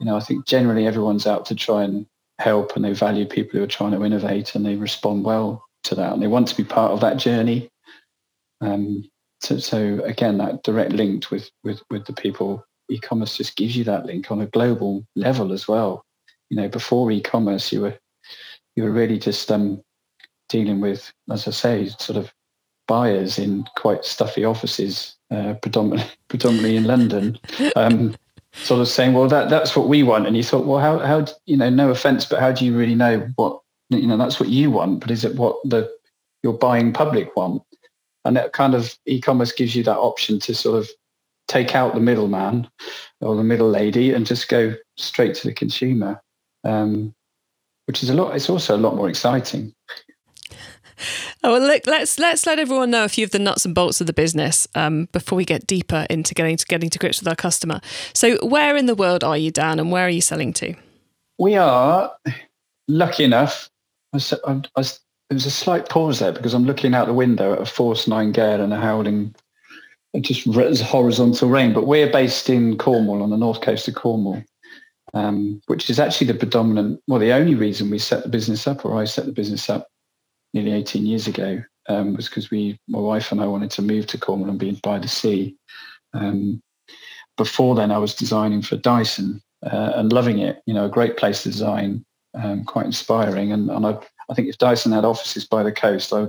You 0.00 0.06
know, 0.06 0.16
I 0.16 0.20
think 0.20 0.46
generally 0.46 0.86
everyone's 0.86 1.26
out 1.26 1.44
to 1.46 1.54
try 1.54 1.82
and 1.82 2.06
help, 2.38 2.76
and 2.76 2.84
they 2.84 2.92
value 2.92 3.26
people 3.26 3.58
who 3.58 3.64
are 3.64 3.68
trying 3.68 3.92
to 3.92 4.04
innovate, 4.04 4.54
and 4.54 4.64
they 4.64 4.76
respond 4.76 5.24
well 5.24 5.64
to 5.84 5.94
that, 5.94 6.12
and 6.12 6.22
they 6.22 6.28
want 6.28 6.48
to 6.48 6.56
be 6.56 6.64
part 6.64 6.92
of 6.92 7.00
that 7.00 7.16
journey. 7.16 7.68
Um, 8.60 9.08
so, 9.40 9.58
so 9.58 10.00
again, 10.04 10.38
that 10.38 10.62
direct 10.62 10.92
link 10.92 11.30
with 11.30 11.50
with 11.64 11.82
with 11.90 12.06
the 12.06 12.12
people, 12.12 12.64
e-commerce 12.90 13.36
just 13.36 13.56
gives 13.56 13.76
you 13.76 13.84
that 13.84 14.06
link 14.06 14.30
on 14.30 14.40
a 14.40 14.46
global 14.46 15.04
level 15.16 15.52
as 15.52 15.66
well 15.68 16.04
you 16.50 16.56
know, 16.56 16.68
before 16.68 17.10
e-commerce, 17.10 17.72
you 17.72 17.82
were 17.82 17.98
you 18.76 18.84
were 18.84 18.90
really 18.90 19.18
just 19.18 19.50
um, 19.50 19.82
dealing 20.48 20.80
with, 20.80 21.12
as 21.30 21.48
I 21.48 21.50
say, 21.50 21.88
sort 21.98 22.16
of 22.16 22.32
buyers 22.88 23.38
in 23.38 23.64
quite 23.76 24.04
stuffy 24.04 24.44
offices, 24.44 25.16
uh, 25.30 25.54
predominantly 25.62 26.10
predominantly 26.28 26.76
in 26.76 26.84
London, 26.84 27.38
um, 27.76 28.16
sort 28.52 28.80
of 28.80 28.88
saying, 28.88 29.12
"Well, 29.12 29.28
that 29.28 29.50
that's 29.50 29.76
what 29.76 29.88
we 29.88 30.02
want," 30.02 30.26
and 30.26 30.36
you 30.36 30.42
thought, 30.42 30.66
"Well, 30.66 30.80
how 30.80 30.98
how 30.98 31.26
you 31.46 31.56
know, 31.56 31.70
no 31.70 31.90
offense, 31.90 32.24
but 32.24 32.40
how 32.40 32.52
do 32.52 32.64
you 32.64 32.76
really 32.76 32.96
know 32.96 33.28
what 33.36 33.60
you 33.90 34.06
know? 34.06 34.16
That's 34.16 34.40
what 34.40 34.48
you 34.48 34.70
want, 34.70 35.00
but 35.00 35.10
is 35.10 35.24
it 35.24 35.36
what 35.36 35.56
the 35.64 35.88
your 36.42 36.54
buying 36.54 36.92
public 36.92 37.36
want?" 37.36 37.62
And 38.24 38.36
that 38.36 38.52
kind 38.52 38.74
of 38.74 38.98
e-commerce 39.06 39.52
gives 39.52 39.76
you 39.76 39.84
that 39.84 39.96
option 39.96 40.40
to 40.40 40.54
sort 40.54 40.78
of 40.78 40.90
take 41.46 41.74
out 41.74 41.94
the 41.94 42.00
middleman 42.00 42.68
or 43.20 43.36
the 43.36 43.44
middle 43.44 43.70
lady 43.70 44.12
and 44.12 44.26
just 44.26 44.48
go 44.48 44.74
straight 44.98 45.34
to 45.36 45.46
the 45.46 45.54
consumer 45.54 46.20
um, 46.64 47.14
which 47.86 48.02
is 48.02 48.10
a 48.10 48.14
lot. 48.14 48.36
It's 48.36 48.50
also 48.50 48.76
a 48.76 48.78
lot 48.78 48.96
more 48.96 49.08
exciting. 49.08 49.74
Oh, 51.44 51.52
well, 51.52 51.60
look, 51.60 51.86
let's 51.86 52.18
let's 52.18 52.46
let 52.46 52.58
everyone 52.58 52.90
know 52.90 53.04
a 53.04 53.08
few 53.08 53.24
of 53.24 53.30
the 53.30 53.38
nuts 53.38 53.64
and 53.64 53.74
bolts 53.74 54.00
of 54.00 54.08
the 54.08 54.12
business 54.12 54.66
um, 54.74 55.08
before 55.12 55.36
we 55.36 55.44
get 55.44 55.66
deeper 55.66 56.04
into 56.10 56.34
getting 56.34 56.56
to 56.56 56.66
getting 56.66 56.90
to 56.90 56.98
grips 56.98 57.20
with 57.20 57.28
our 57.28 57.36
customer. 57.36 57.80
So, 58.12 58.44
where 58.44 58.76
in 58.76 58.86
the 58.86 58.94
world 58.94 59.22
are 59.22 59.36
you, 59.36 59.52
Dan, 59.52 59.78
and 59.78 59.92
where 59.92 60.06
are 60.06 60.10
you 60.10 60.20
selling 60.20 60.52
to? 60.54 60.74
We 61.38 61.56
are 61.56 62.12
lucky 62.88 63.22
enough. 63.22 63.70
I, 64.12 64.18
I, 64.46 64.62
I, 64.76 64.84
there's 65.30 65.46
a 65.46 65.50
slight 65.50 65.88
pause 65.88 66.18
there 66.18 66.32
because 66.32 66.54
I'm 66.54 66.64
looking 66.64 66.94
out 66.94 67.06
the 67.06 67.12
window 67.12 67.52
at 67.52 67.60
a 67.60 67.66
force 67.66 68.08
nine 68.08 68.32
gale 68.32 68.60
and 68.60 68.74
a 68.74 68.80
howling, 68.80 69.34
just 70.20 70.82
horizontal 70.82 71.48
rain. 71.48 71.72
But 71.72 71.86
we're 71.86 72.10
based 72.10 72.50
in 72.50 72.76
Cornwall 72.78 73.22
on 73.22 73.30
the 73.30 73.36
north 73.36 73.60
coast 73.60 73.86
of 73.86 73.94
Cornwall 73.94 74.42
um, 75.14 75.60
which 75.66 75.88
is 75.88 75.98
actually 75.98 76.26
the 76.26 76.34
predominant, 76.34 77.00
well, 77.06 77.18
the 77.18 77.32
only 77.32 77.54
reason 77.54 77.90
we 77.90 77.98
set 77.98 78.22
the 78.22 78.28
business 78.28 78.66
up, 78.66 78.84
or 78.84 78.96
I 79.00 79.04
set 79.04 79.26
the 79.26 79.32
business 79.32 79.70
up 79.70 79.88
nearly 80.54 80.72
18 80.72 81.06
years 81.06 81.26
ago, 81.26 81.62
um, 81.88 82.14
was 82.14 82.28
because 82.28 82.50
we, 82.50 82.78
my 82.88 82.98
wife 82.98 83.32
and 83.32 83.40
I 83.40 83.46
wanted 83.46 83.70
to 83.72 83.82
move 83.82 84.06
to 84.08 84.18
Cornwall 84.18 84.50
and 84.50 84.58
be 84.58 84.78
by 84.82 84.98
the 84.98 85.08
sea. 85.08 85.56
Um, 86.14 86.60
before 87.36 87.74
then, 87.74 87.90
I 87.90 87.98
was 87.98 88.14
designing 88.14 88.62
for 88.62 88.76
Dyson 88.76 89.40
uh, 89.64 89.92
and 89.94 90.12
loving 90.12 90.38
it. 90.38 90.60
You 90.66 90.74
know, 90.74 90.84
a 90.84 90.90
great 90.90 91.16
place 91.16 91.42
to 91.42 91.50
design, 91.50 92.04
um, 92.34 92.64
quite 92.64 92.86
inspiring. 92.86 93.52
And, 93.52 93.70
and 93.70 93.86
I, 93.86 93.98
I 94.30 94.34
think 94.34 94.48
if 94.48 94.58
Dyson 94.58 94.92
had 94.92 95.04
offices 95.04 95.46
by 95.46 95.62
the 95.62 95.72
coast, 95.72 96.12
I'd 96.12 96.28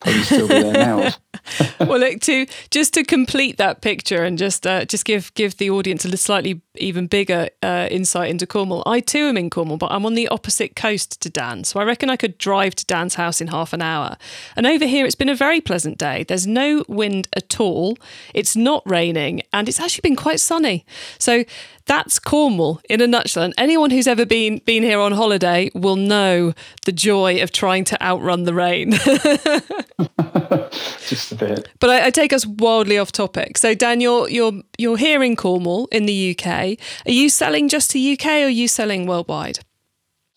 probably 0.00 0.22
still 0.22 0.48
be 0.48 0.62
there 0.62 0.72
now. 0.72 1.10
well, 1.80 1.98
look 1.98 2.20
to 2.20 2.46
just 2.70 2.94
to 2.94 3.04
complete 3.04 3.56
that 3.56 3.80
picture 3.80 4.24
and 4.24 4.36
just 4.38 4.66
uh, 4.66 4.84
just 4.84 5.04
give 5.04 5.32
give 5.34 5.56
the 5.56 5.70
audience 5.70 6.04
a 6.04 6.16
slightly 6.16 6.60
even 6.76 7.06
bigger 7.06 7.48
uh, 7.62 7.88
insight 7.90 8.30
into 8.30 8.46
Cornwall. 8.46 8.82
I 8.86 9.00
too 9.00 9.26
am 9.26 9.36
in 9.36 9.50
Cornwall, 9.50 9.78
but 9.78 9.92
I'm 9.92 10.04
on 10.06 10.14
the 10.14 10.28
opposite 10.28 10.76
coast 10.76 11.20
to 11.20 11.30
Dan, 11.30 11.64
so 11.64 11.80
I 11.80 11.84
reckon 11.84 12.10
I 12.10 12.16
could 12.16 12.38
drive 12.38 12.74
to 12.76 12.86
Dan's 12.86 13.14
house 13.14 13.40
in 13.40 13.48
half 13.48 13.72
an 13.72 13.82
hour. 13.82 14.16
And 14.56 14.66
over 14.66 14.86
here, 14.86 15.06
it's 15.06 15.14
been 15.14 15.28
a 15.28 15.34
very 15.34 15.60
pleasant 15.60 15.98
day. 15.98 16.24
There's 16.24 16.46
no 16.46 16.84
wind 16.88 17.28
at 17.34 17.60
all. 17.60 17.96
It's 18.34 18.56
not 18.56 18.82
raining, 18.84 19.42
and 19.52 19.68
it's 19.68 19.80
actually 19.80 20.02
been 20.02 20.16
quite 20.16 20.40
sunny. 20.40 20.84
So 21.18 21.44
that's 21.86 22.18
Cornwall 22.18 22.80
in 22.88 23.00
a 23.00 23.06
nutshell. 23.06 23.42
And 23.44 23.54
anyone 23.56 23.90
who's 23.90 24.06
ever 24.06 24.26
been 24.26 24.58
been 24.64 24.82
here 24.82 25.00
on 25.00 25.12
holiday 25.12 25.70
will 25.74 25.96
know 25.96 26.54
the 26.84 26.92
joy 26.92 27.42
of 27.42 27.52
trying 27.52 27.84
to 27.84 28.02
outrun 28.02 28.44
the 28.44 28.54
rain. 28.54 28.94
Just 31.20 31.32
a 31.32 31.34
bit. 31.34 31.68
But 31.80 31.90
I, 31.90 32.06
I, 32.06 32.10
take 32.10 32.32
us 32.32 32.46
wildly 32.46 32.96
off 32.96 33.12
topic. 33.12 33.58
So 33.58 33.74
Dan, 33.74 34.00
you're 34.00 34.28
you're 34.28 34.54
you're 34.78 34.96
here 34.96 35.22
in 35.22 35.36
Cornwall 35.36 35.86
in 35.92 36.06
the 36.06 36.34
UK. 36.34 36.78
Are 37.06 37.12
you 37.12 37.28
selling 37.28 37.68
just 37.68 37.90
to 37.90 38.12
UK 38.12 38.26
or 38.26 38.44
are 38.44 38.48
you 38.48 38.68
selling 38.68 39.06
worldwide? 39.06 39.58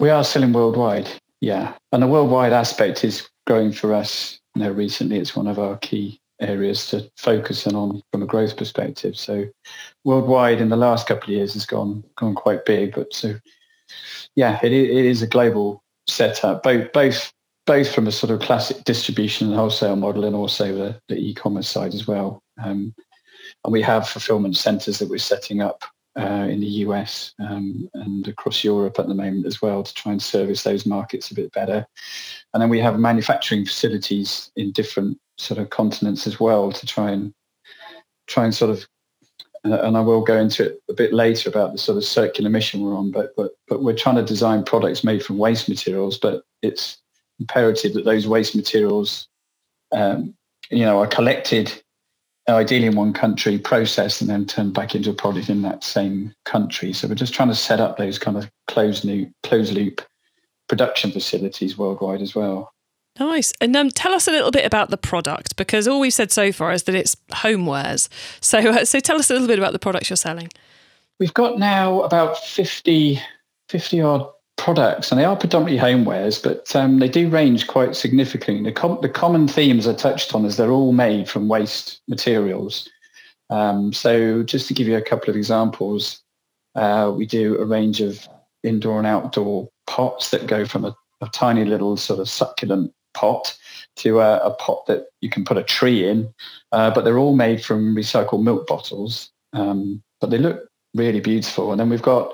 We 0.01 0.09
are 0.09 0.25
selling 0.25 0.51
worldwide, 0.51 1.09
yeah. 1.39 1.73
And 1.93 2.03
the 2.03 2.07
worldwide 2.07 2.51
aspect 2.51 3.05
is 3.05 3.29
growing 3.47 3.71
for 3.71 3.93
us. 3.93 4.39
You 4.55 4.63
know, 4.63 4.71
recently 4.71 5.19
it's 5.19 5.37
one 5.37 5.47
of 5.47 5.57
our 5.57 5.77
key 5.77 6.19
areas 6.41 6.87
to 6.89 7.09
focus 7.15 7.65
on 7.65 8.01
from 8.11 8.21
a 8.21 8.25
growth 8.25 8.57
perspective. 8.57 9.17
So 9.17 9.45
worldwide 10.03 10.59
in 10.59 10.67
the 10.67 10.75
last 10.75 11.07
couple 11.07 11.29
of 11.29 11.29
years 11.29 11.53
has 11.53 11.65
gone 11.65 12.03
gone 12.17 12.35
quite 12.35 12.65
big, 12.65 12.95
but 12.95 13.13
so 13.13 13.35
yeah, 14.35 14.59
it, 14.61 14.73
it 14.73 15.05
is 15.05 15.21
a 15.21 15.27
global 15.27 15.81
setup, 16.07 16.63
both 16.63 16.91
both 16.91 17.31
both 17.65 17.93
from 17.93 18.07
a 18.07 18.11
sort 18.11 18.31
of 18.31 18.39
classic 18.41 18.83
distribution 18.83 19.47
and 19.47 19.55
wholesale 19.55 19.95
model 19.95 20.25
and 20.25 20.35
also 20.35 20.75
the, 20.75 20.99
the 21.07 21.15
e-commerce 21.15 21.69
side 21.69 21.93
as 21.93 22.07
well. 22.07 22.41
Um, 22.61 22.93
and 23.63 23.71
we 23.71 23.81
have 23.81 24.07
fulfillment 24.07 24.57
centers 24.57 24.99
that 24.99 25.09
we're 25.09 25.17
setting 25.17 25.61
up 25.61 25.83
uh, 26.19 26.47
in 26.49 26.59
the 26.59 26.67
US 26.67 27.33
um, 27.39 27.89
and 27.93 28.27
across 28.27 28.63
Europe 28.63 28.99
at 28.99 29.07
the 29.07 29.15
moment 29.15 29.45
as 29.45 29.61
well 29.61 29.83
to 29.83 29.93
try 29.93 30.11
and 30.11 30.21
service 30.21 30.63
those 30.63 30.85
markets 30.85 31.31
a 31.31 31.35
bit 31.35 31.51
better. 31.53 31.85
And 32.53 32.61
then 32.61 32.69
we 32.69 32.79
have 32.79 32.99
manufacturing 32.99 33.65
facilities 33.65 34.51
in 34.55 34.71
different 34.71 35.17
sort 35.37 35.59
of 35.59 35.69
continents 35.69 36.27
as 36.27 36.39
well 36.39 36.71
to 36.71 36.85
try 36.85 37.11
and 37.11 37.33
try 38.27 38.43
and 38.43 38.53
sort 38.53 38.71
of 38.71 38.87
uh, 39.65 39.81
and 39.83 39.95
I 39.95 40.01
will 40.01 40.21
go 40.21 40.37
into 40.37 40.65
it 40.65 40.81
a 40.89 40.93
bit 40.93 41.13
later 41.13 41.49
about 41.49 41.71
the 41.71 41.77
sort 41.77 41.97
of 41.97 42.03
circular 42.03 42.49
mission 42.49 42.81
we're 42.81 42.95
on, 42.95 43.11
but 43.11 43.33
but 43.37 43.51
but 43.67 43.81
we're 43.81 43.95
trying 43.95 44.17
to 44.17 44.23
design 44.23 44.63
products 44.63 45.03
made 45.03 45.23
from 45.23 45.37
waste 45.37 45.69
materials, 45.69 46.17
but 46.17 46.43
it's 46.61 47.01
imperative 47.43 47.93
that 47.93 48.05
those 48.05 48.27
waste 48.27 48.55
materials, 48.55 49.27
um, 49.91 50.33
you 50.69 50.85
know, 50.85 50.99
are 50.99 51.07
collected 51.07 51.71
ideally 52.49 52.87
in 52.87 52.95
one 52.95 53.13
country, 53.13 53.57
processed, 53.57 54.21
and 54.21 54.29
then 54.29 54.45
turned 54.45 54.73
back 54.73 54.95
into 54.95 55.09
a 55.09 55.13
product 55.13 55.49
in 55.49 55.61
that 55.61 55.83
same 55.83 56.33
country. 56.45 56.93
So 56.93 57.07
we're 57.07 57.15
just 57.15 57.33
trying 57.33 57.49
to 57.49 57.55
set 57.55 57.79
up 57.79 57.97
those 57.97 58.17
kind 58.19 58.37
of 58.37 58.49
closed 58.67 59.05
loop, 59.05 59.29
closed 59.43 59.73
loop 59.73 60.01
production 60.67 61.11
facilities 61.11 61.77
worldwide 61.77 62.21
as 62.21 62.33
well. 62.33 62.73
Nice. 63.19 63.53
And 63.61 63.75
um, 63.75 63.89
tell 63.89 64.13
us 64.13 64.27
a 64.27 64.31
little 64.31 64.51
bit 64.51 64.65
about 64.65 64.89
the 64.89 64.97
product 64.97 65.55
because 65.55 65.87
all 65.87 65.99
we've 65.99 66.13
said 66.13 66.31
so 66.31 66.51
far 66.51 66.71
is 66.71 66.83
that 66.83 66.95
it's 66.95 67.15
homewares. 67.31 68.09
So, 68.41 68.59
uh, 68.59 68.85
so 68.85 68.99
tell 68.99 69.17
us 69.17 69.29
a 69.29 69.33
little 69.33 69.47
bit 69.47 69.59
about 69.59 69.73
the 69.73 69.79
products 69.79 70.09
you're 70.09 70.17
selling. 70.17 70.49
We've 71.19 71.33
got 71.33 71.59
now 71.59 72.01
about 72.01 72.37
50, 72.39 73.21
50 73.69 74.01
odd 74.01 74.29
products, 74.57 75.11
and 75.11 75.19
they 75.19 75.25
are 75.25 75.35
predominantly 75.35 75.79
homewares, 75.79 76.41
but 76.41 76.75
um, 76.75 76.99
they 76.99 77.09
do 77.09 77.29
range 77.29 77.67
quite 77.67 77.95
significantly. 77.95 78.63
The, 78.63 78.71
com- 78.71 78.99
the 79.01 79.09
common 79.09 79.47
themes 79.47 79.87
I 79.87 79.93
touched 79.93 80.33
on 80.33 80.45
is 80.45 80.57
they're 80.57 80.71
all 80.71 80.93
made 80.93 81.29
from 81.29 81.47
waste 81.47 82.01
materials. 82.07 82.89
Um, 83.49 83.93
so 83.93 84.43
just 84.43 84.67
to 84.67 84.73
give 84.73 84.87
you 84.87 84.97
a 84.97 85.01
couple 85.01 85.29
of 85.29 85.35
examples, 85.35 86.21
uh, 86.75 87.11
we 87.15 87.25
do 87.25 87.59
a 87.59 87.65
range 87.65 88.01
of 88.01 88.27
indoor 88.63 88.97
and 88.97 89.07
outdoor 89.07 89.69
pots 89.85 90.31
that 90.31 90.47
go 90.47 90.65
from 90.65 90.85
a, 90.85 90.95
a 91.21 91.27
tiny 91.33 91.65
little 91.65 91.97
sort 91.97 92.19
of 92.19 92.29
succulent 92.29 92.93
pot 93.13 93.55
to 93.97 94.21
a, 94.21 94.37
a, 94.37 94.51
pot 94.55 94.85
that 94.87 95.07
you 95.21 95.29
can 95.29 95.45
put 95.45 95.57
a 95.57 95.63
tree 95.63 96.07
in, 96.07 96.33
uh, 96.71 96.89
but 96.89 97.03
they're 97.03 97.19
all 97.19 97.35
made 97.35 97.63
from 97.63 97.95
recycled 97.95 98.41
milk 98.41 98.65
bottles. 98.65 99.31
Um, 99.53 100.01
but 100.19 100.31
they 100.31 100.39
look 100.39 100.67
really 100.95 101.19
beautiful. 101.19 101.71
And 101.71 101.79
then 101.79 101.89
we've 101.89 102.01
got 102.01 102.33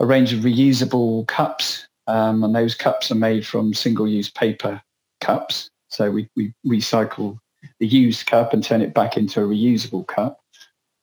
a 0.00 0.06
range 0.06 0.32
of 0.32 0.40
reusable 0.40 1.26
cups, 1.26 1.86
um, 2.06 2.44
and 2.44 2.54
those 2.54 2.74
cups 2.74 3.10
are 3.10 3.16
made 3.16 3.46
from 3.46 3.72
single-use 3.72 4.30
paper 4.30 4.82
cups. 5.20 5.70
So 5.88 6.10
we, 6.10 6.28
we 6.36 6.52
recycle 6.66 7.38
the 7.78 7.86
used 7.86 8.26
cup 8.26 8.52
and 8.52 8.62
turn 8.62 8.82
it 8.82 8.94
back 8.94 9.16
into 9.16 9.40
a 9.40 9.46
reusable 9.46 10.06
cup. 10.06 10.40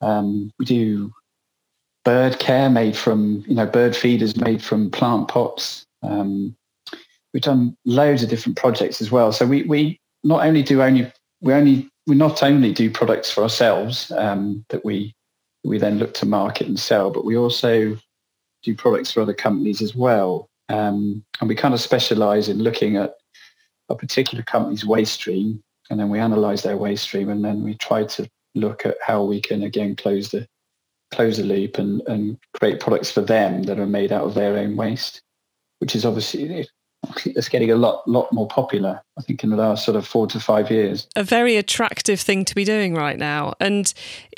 Um, 0.01 0.51
we 0.59 0.65
do 0.65 1.11
bird 2.03 2.39
care 2.39 2.69
made 2.69 2.95
from, 2.95 3.43
you 3.47 3.55
know, 3.55 3.65
bird 3.65 3.95
feeders 3.95 4.35
made 4.35 4.61
from 4.61 4.91
plant 4.91 5.27
pots. 5.27 5.85
Um, 6.03 6.55
we've 7.33 7.43
done 7.43 7.77
loads 7.85 8.23
of 8.23 8.29
different 8.29 8.57
projects 8.57 9.01
as 9.01 9.11
well. 9.11 9.31
So 9.31 9.45
we, 9.45 9.63
we 9.63 9.99
not 10.23 10.45
only 10.45 10.63
do 10.63 10.81
only, 10.81 11.11
we 11.41 11.53
only, 11.53 11.89
we 12.07 12.15
not 12.15 12.43
only 12.43 12.73
do 12.73 12.89
products 12.89 13.31
for 13.31 13.43
ourselves 13.43 14.11
um, 14.11 14.65
that 14.69 14.83
we, 14.83 15.15
we 15.63 15.77
then 15.77 15.99
look 15.99 16.13
to 16.15 16.25
market 16.25 16.67
and 16.67 16.79
sell, 16.79 17.11
but 17.11 17.23
we 17.23 17.37
also 17.37 17.97
do 18.63 18.75
products 18.75 19.11
for 19.11 19.21
other 19.21 19.33
companies 19.33 19.81
as 19.81 19.95
well. 19.95 20.49
Um, 20.69 21.23
and 21.39 21.49
we 21.49 21.55
kind 21.55 21.73
of 21.73 21.81
specialize 21.81 22.47
in 22.47 22.59
looking 22.59 22.95
at 22.97 23.15
a 23.89 23.95
particular 23.95 24.43
company's 24.43 24.85
waste 24.85 25.13
stream 25.13 25.61
and 25.89 25.99
then 25.99 26.09
we 26.09 26.19
analyze 26.19 26.63
their 26.63 26.77
waste 26.77 27.03
stream 27.03 27.29
and 27.29 27.43
then 27.43 27.63
we 27.63 27.75
try 27.75 28.05
to 28.05 28.29
look 28.55 28.85
at 28.85 28.95
how 29.01 29.23
we 29.23 29.41
can 29.41 29.63
again 29.63 29.95
close 29.95 30.29
the 30.29 30.47
close 31.11 31.37
the 31.37 31.43
loop 31.43 31.77
and, 31.77 32.01
and 32.07 32.37
create 32.57 32.79
products 32.79 33.11
for 33.11 33.21
them 33.21 33.63
that 33.63 33.79
are 33.79 33.85
made 33.85 34.13
out 34.13 34.23
of 34.23 34.33
their 34.33 34.57
own 34.57 34.77
waste, 34.77 35.21
which 35.79 35.93
is 35.93 36.05
obviously 36.05 36.65
it's 37.25 37.49
getting 37.49 37.71
a 37.71 37.75
lot 37.75 38.07
lot 38.07 38.31
more 38.31 38.47
popular 38.47 39.01
i 39.17 39.21
think 39.21 39.43
in 39.43 39.49
the 39.49 39.55
last 39.55 39.83
sort 39.83 39.97
of 39.97 40.05
four 40.05 40.27
to 40.27 40.39
five 40.39 40.69
years 40.69 41.07
a 41.15 41.23
very 41.23 41.57
attractive 41.57 42.19
thing 42.19 42.45
to 42.45 42.53
be 42.53 42.63
doing 42.63 42.93
right 42.93 43.17
now 43.17 43.53
and 43.59 43.93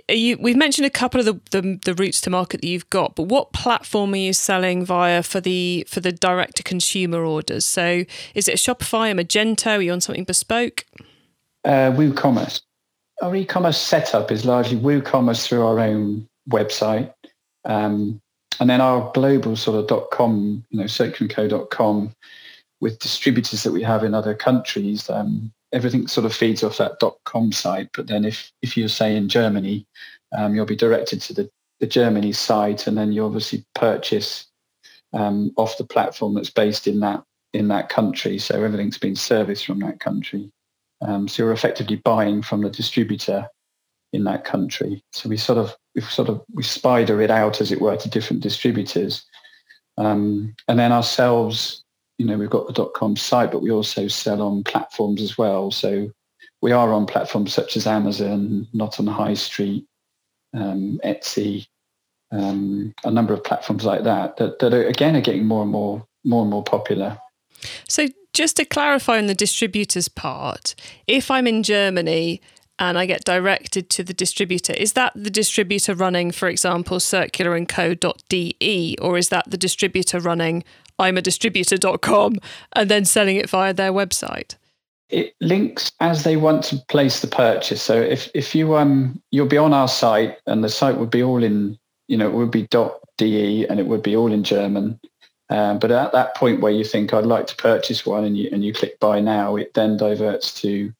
you, 0.09 0.37
we've 0.37 0.57
mentioned 0.57 0.85
a 0.85 0.89
couple 0.89 1.19
of 1.19 1.25
the, 1.25 1.39
the, 1.51 1.79
the 1.85 1.93
routes 1.93 2.21
to 2.21 2.29
market 2.29 2.61
that 2.61 2.67
you've 2.67 2.89
got 2.89 3.15
but 3.15 3.23
what 3.23 3.53
platform 3.53 4.13
are 4.13 4.17
you 4.17 4.33
selling 4.33 4.85
via 4.85 5.23
for 5.23 5.39
the 5.39 5.85
for 5.87 5.99
the 5.99 6.11
direct 6.11 6.57
to 6.57 6.63
consumer 6.63 7.23
orders? 7.23 7.65
So 7.65 8.03
is 8.35 8.47
it 8.47 8.57
shopify 8.57 9.11
a 9.11 9.15
magento? 9.15 9.77
Are 9.77 9.81
you 9.81 9.93
on 9.93 10.01
something 10.01 10.25
bespoke? 10.25 10.85
Uh, 11.63 11.91
woocommerce. 11.91 12.61
Our 13.21 13.35
e-commerce 13.35 13.77
setup 13.77 14.31
is 14.31 14.43
largely 14.43 14.77
woocommerce 14.77 15.47
through 15.47 15.65
our 15.65 15.79
own 15.79 16.27
website. 16.49 17.13
Um, 17.63 18.21
and 18.59 18.69
then 18.69 18.81
our 18.81 19.11
global 19.13 19.55
sort 19.55 19.79
of 19.79 19.87
dot 19.87 20.11
com 20.11 20.65
you 20.69 20.79
know 20.79 20.85
circularco.com 20.85 22.13
with 22.83 22.99
distributors 22.99 23.63
that 23.63 23.71
we 23.71 23.81
have 23.81 24.03
in 24.03 24.13
other 24.13 24.35
countries, 24.35 25.09
um, 25.09 25.53
everything 25.73 26.07
sort 26.07 26.25
of 26.25 26.33
feeds 26.33 26.63
off 26.63 26.77
that 26.77 27.01
.com 27.25 27.51
site. 27.51 27.89
But 27.93 28.07
then 28.07 28.23
if, 28.23 28.51
if 28.61 28.77
you're 28.77 28.87
say 28.87 29.15
in 29.15 29.27
Germany, 29.27 29.85
um, 30.37 30.55
you'll 30.55 30.65
be 30.65 30.75
directed 30.75 31.21
to 31.21 31.33
the, 31.33 31.49
the 31.79 31.87
Germany 31.87 32.31
site 32.31 32.87
and 32.87 32.97
then 32.97 33.11
you 33.11 33.25
obviously 33.25 33.65
purchase 33.75 34.47
um, 35.13 35.51
off 35.57 35.77
the 35.77 35.83
platform 35.83 36.33
that's 36.33 36.49
based 36.49 36.87
in 36.87 36.99
that 37.01 37.23
in 37.53 37.67
that 37.67 37.89
country. 37.89 38.39
So 38.39 38.63
everything's 38.63 38.97
been 38.97 39.15
serviced 39.15 39.65
from 39.65 39.79
that 39.79 39.99
country. 39.99 40.51
Um, 41.01 41.27
so 41.27 41.43
you're 41.43 41.51
effectively 41.51 41.97
buying 41.97 42.41
from 42.41 42.61
the 42.61 42.69
distributor 42.69 43.47
in 44.11 44.23
that 44.23 44.43
country. 44.43 45.03
So 45.11 45.29
we 45.29 45.37
sort 45.37 45.59
of 45.59 45.75
we 45.93 46.01
sort 46.01 46.29
of 46.29 46.41
we 46.53 46.63
spider 46.63 47.21
it 47.21 47.29
out 47.29 47.61
as 47.61 47.71
it 47.71 47.81
were 47.81 47.97
to 47.97 48.09
different 48.09 48.41
distributors. 48.41 49.23
Um, 49.97 50.55
and 50.67 50.79
then 50.79 50.91
ourselves 50.91 51.82
you 52.23 52.29
know, 52.29 52.37
we've 52.37 52.49
got 52.49 52.67
the 52.67 52.73
dot 52.73 52.93
.com 52.93 53.17
site, 53.17 53.51
but 53.51 53.61
we 53.61 53.69
also 53.69 54.07
sell 54.07 54.41
on 54.41 54.63
platforms 54.63 55.21
as 55.21 55.37
well. 55.37 55.71
So 55.71 56.09
we 56.61 56.71
are 56.71 56.93
on 56.93 57.05
platforms 57.05 57.53
such 57.53 57.75
as 57.75 57.85
Amazon, 57.85 58.65
not 58.71 58.97
on 58.97 59.05
the 59.05 59.11
high 59.11 59.33
street, 59.33 59.85
um, 60.53 61.01
Etsy, 61.03 61.67
um, 62.31 62.93
a 63.03 63.11
number 63.11 63.33
of 63.33 63.43
platforms 63.43 63.83
like 63.83 64.05
that, 64.05 64.37
that, 64.37 64.59
that 64.59 64.73
are, 64.73 64.87
again 64.87 65.17
are 65.17 65.21
getting 65.21 65.45
more 65.45 65.63
and 65.63 65.71
more, 65.71 66.07
more 66.23 66.43
and 66.43 66.51
more 66.51 66.63
popular. 66.63 67.19
So 67.89 68.07
just 68.31 68.55
to 68.55 68.63
clarify 68.63 69.17
on 69.17 69.27
the 69.27 69.35
distributors 69.35 70.07
part, 70.07 70.75
if 71.05 71.29
I'm 71.29 71.45
in 71.45 71.61
Germany 71.61 72.41
and 72.79 72.97
I 72.97 73.05
get 73.05 73.25
directed 73.25 73.89
to 73.91 74.03
the 74.03 74.13
distributor, 74.13 74.71
is 74.73 74.93
that 74.93 75.11
the 75.13 75.29
distributor 75.29 75.93
running, 75.93 76.31
for 76.31 76.47
example, 76.47 76.99
circularandco.de, 76.99 78.97
or 79.01 79.17
is 79.17 79.27
that 79.29 79.51
the 79.51 79.57
distributor 79.57 80.19
running 80.19 80.63
I'm 81.03 81.17
a 81.17 81.21
distributor.com 81.21 82.37
and 82.73 82.89
then 82.89 83.05
selling 83.05 83.37
it 83.37 83.49
via 83.49 83.73
their 83.73 83.91
website? 83.91 84.55
It 85.09 85.35
links 85.41 85.91
as 85.99 86.23
they 86.23 86.37
want 86.37 86.63
to 86.65 86.77
place 86.87 87.19
the 87.19 87.27
purchase. 87.27 87.81
So 87.81 88.01
if, 88.01 88.29
if 88.33 88.55
you 88.55 88.75
um 88.75 89.21
you'll 89.31 89.47
be 89.47 89.57
on 89.57 89.73
our 89.73 89.87
site 89.87 90.37
and 90.47 90.63
the 90.63 90.69
site 90.69 90.97
would 90.97 91.11
be 91.11 91.21
all 91.21 91.43
in, 91.43 91.77
you 92.07 92.17
know, 92.17 92.27
it 92.27 92.33
would 92.33 92.51
be 92.51 92.67
.de 93.17 93.67
and 93.67 93.79
it 93.79 93.85
would 93.85 94.01
be 94.01 94.15
all 94.15 94.31
in 94.31 94.43
German. 94.43 94.99
Um, 95.49 95.77
but 95.77 95.91
at 95.91 96.13
that 96.13 96.35
point 96.35 96.61
where 96.61 96.71
you 96.71 96.83
think 96.83 97.13
I'd 97.13 97.25
like 97.25 97.47
to 97.47 97.55
purchase 97.55 98.05
one 98.05 98.23
and 98.23 98.37
you 98.37 98.49
and 98.51 98.63
you 98.63 98.73
click 98.73 98.99
buy 98.99 99.19
now, 99.19 99.55
it 99.55 99.73
then 99.73 99.97
diverts 99.97 100.53
to 100.61 100.91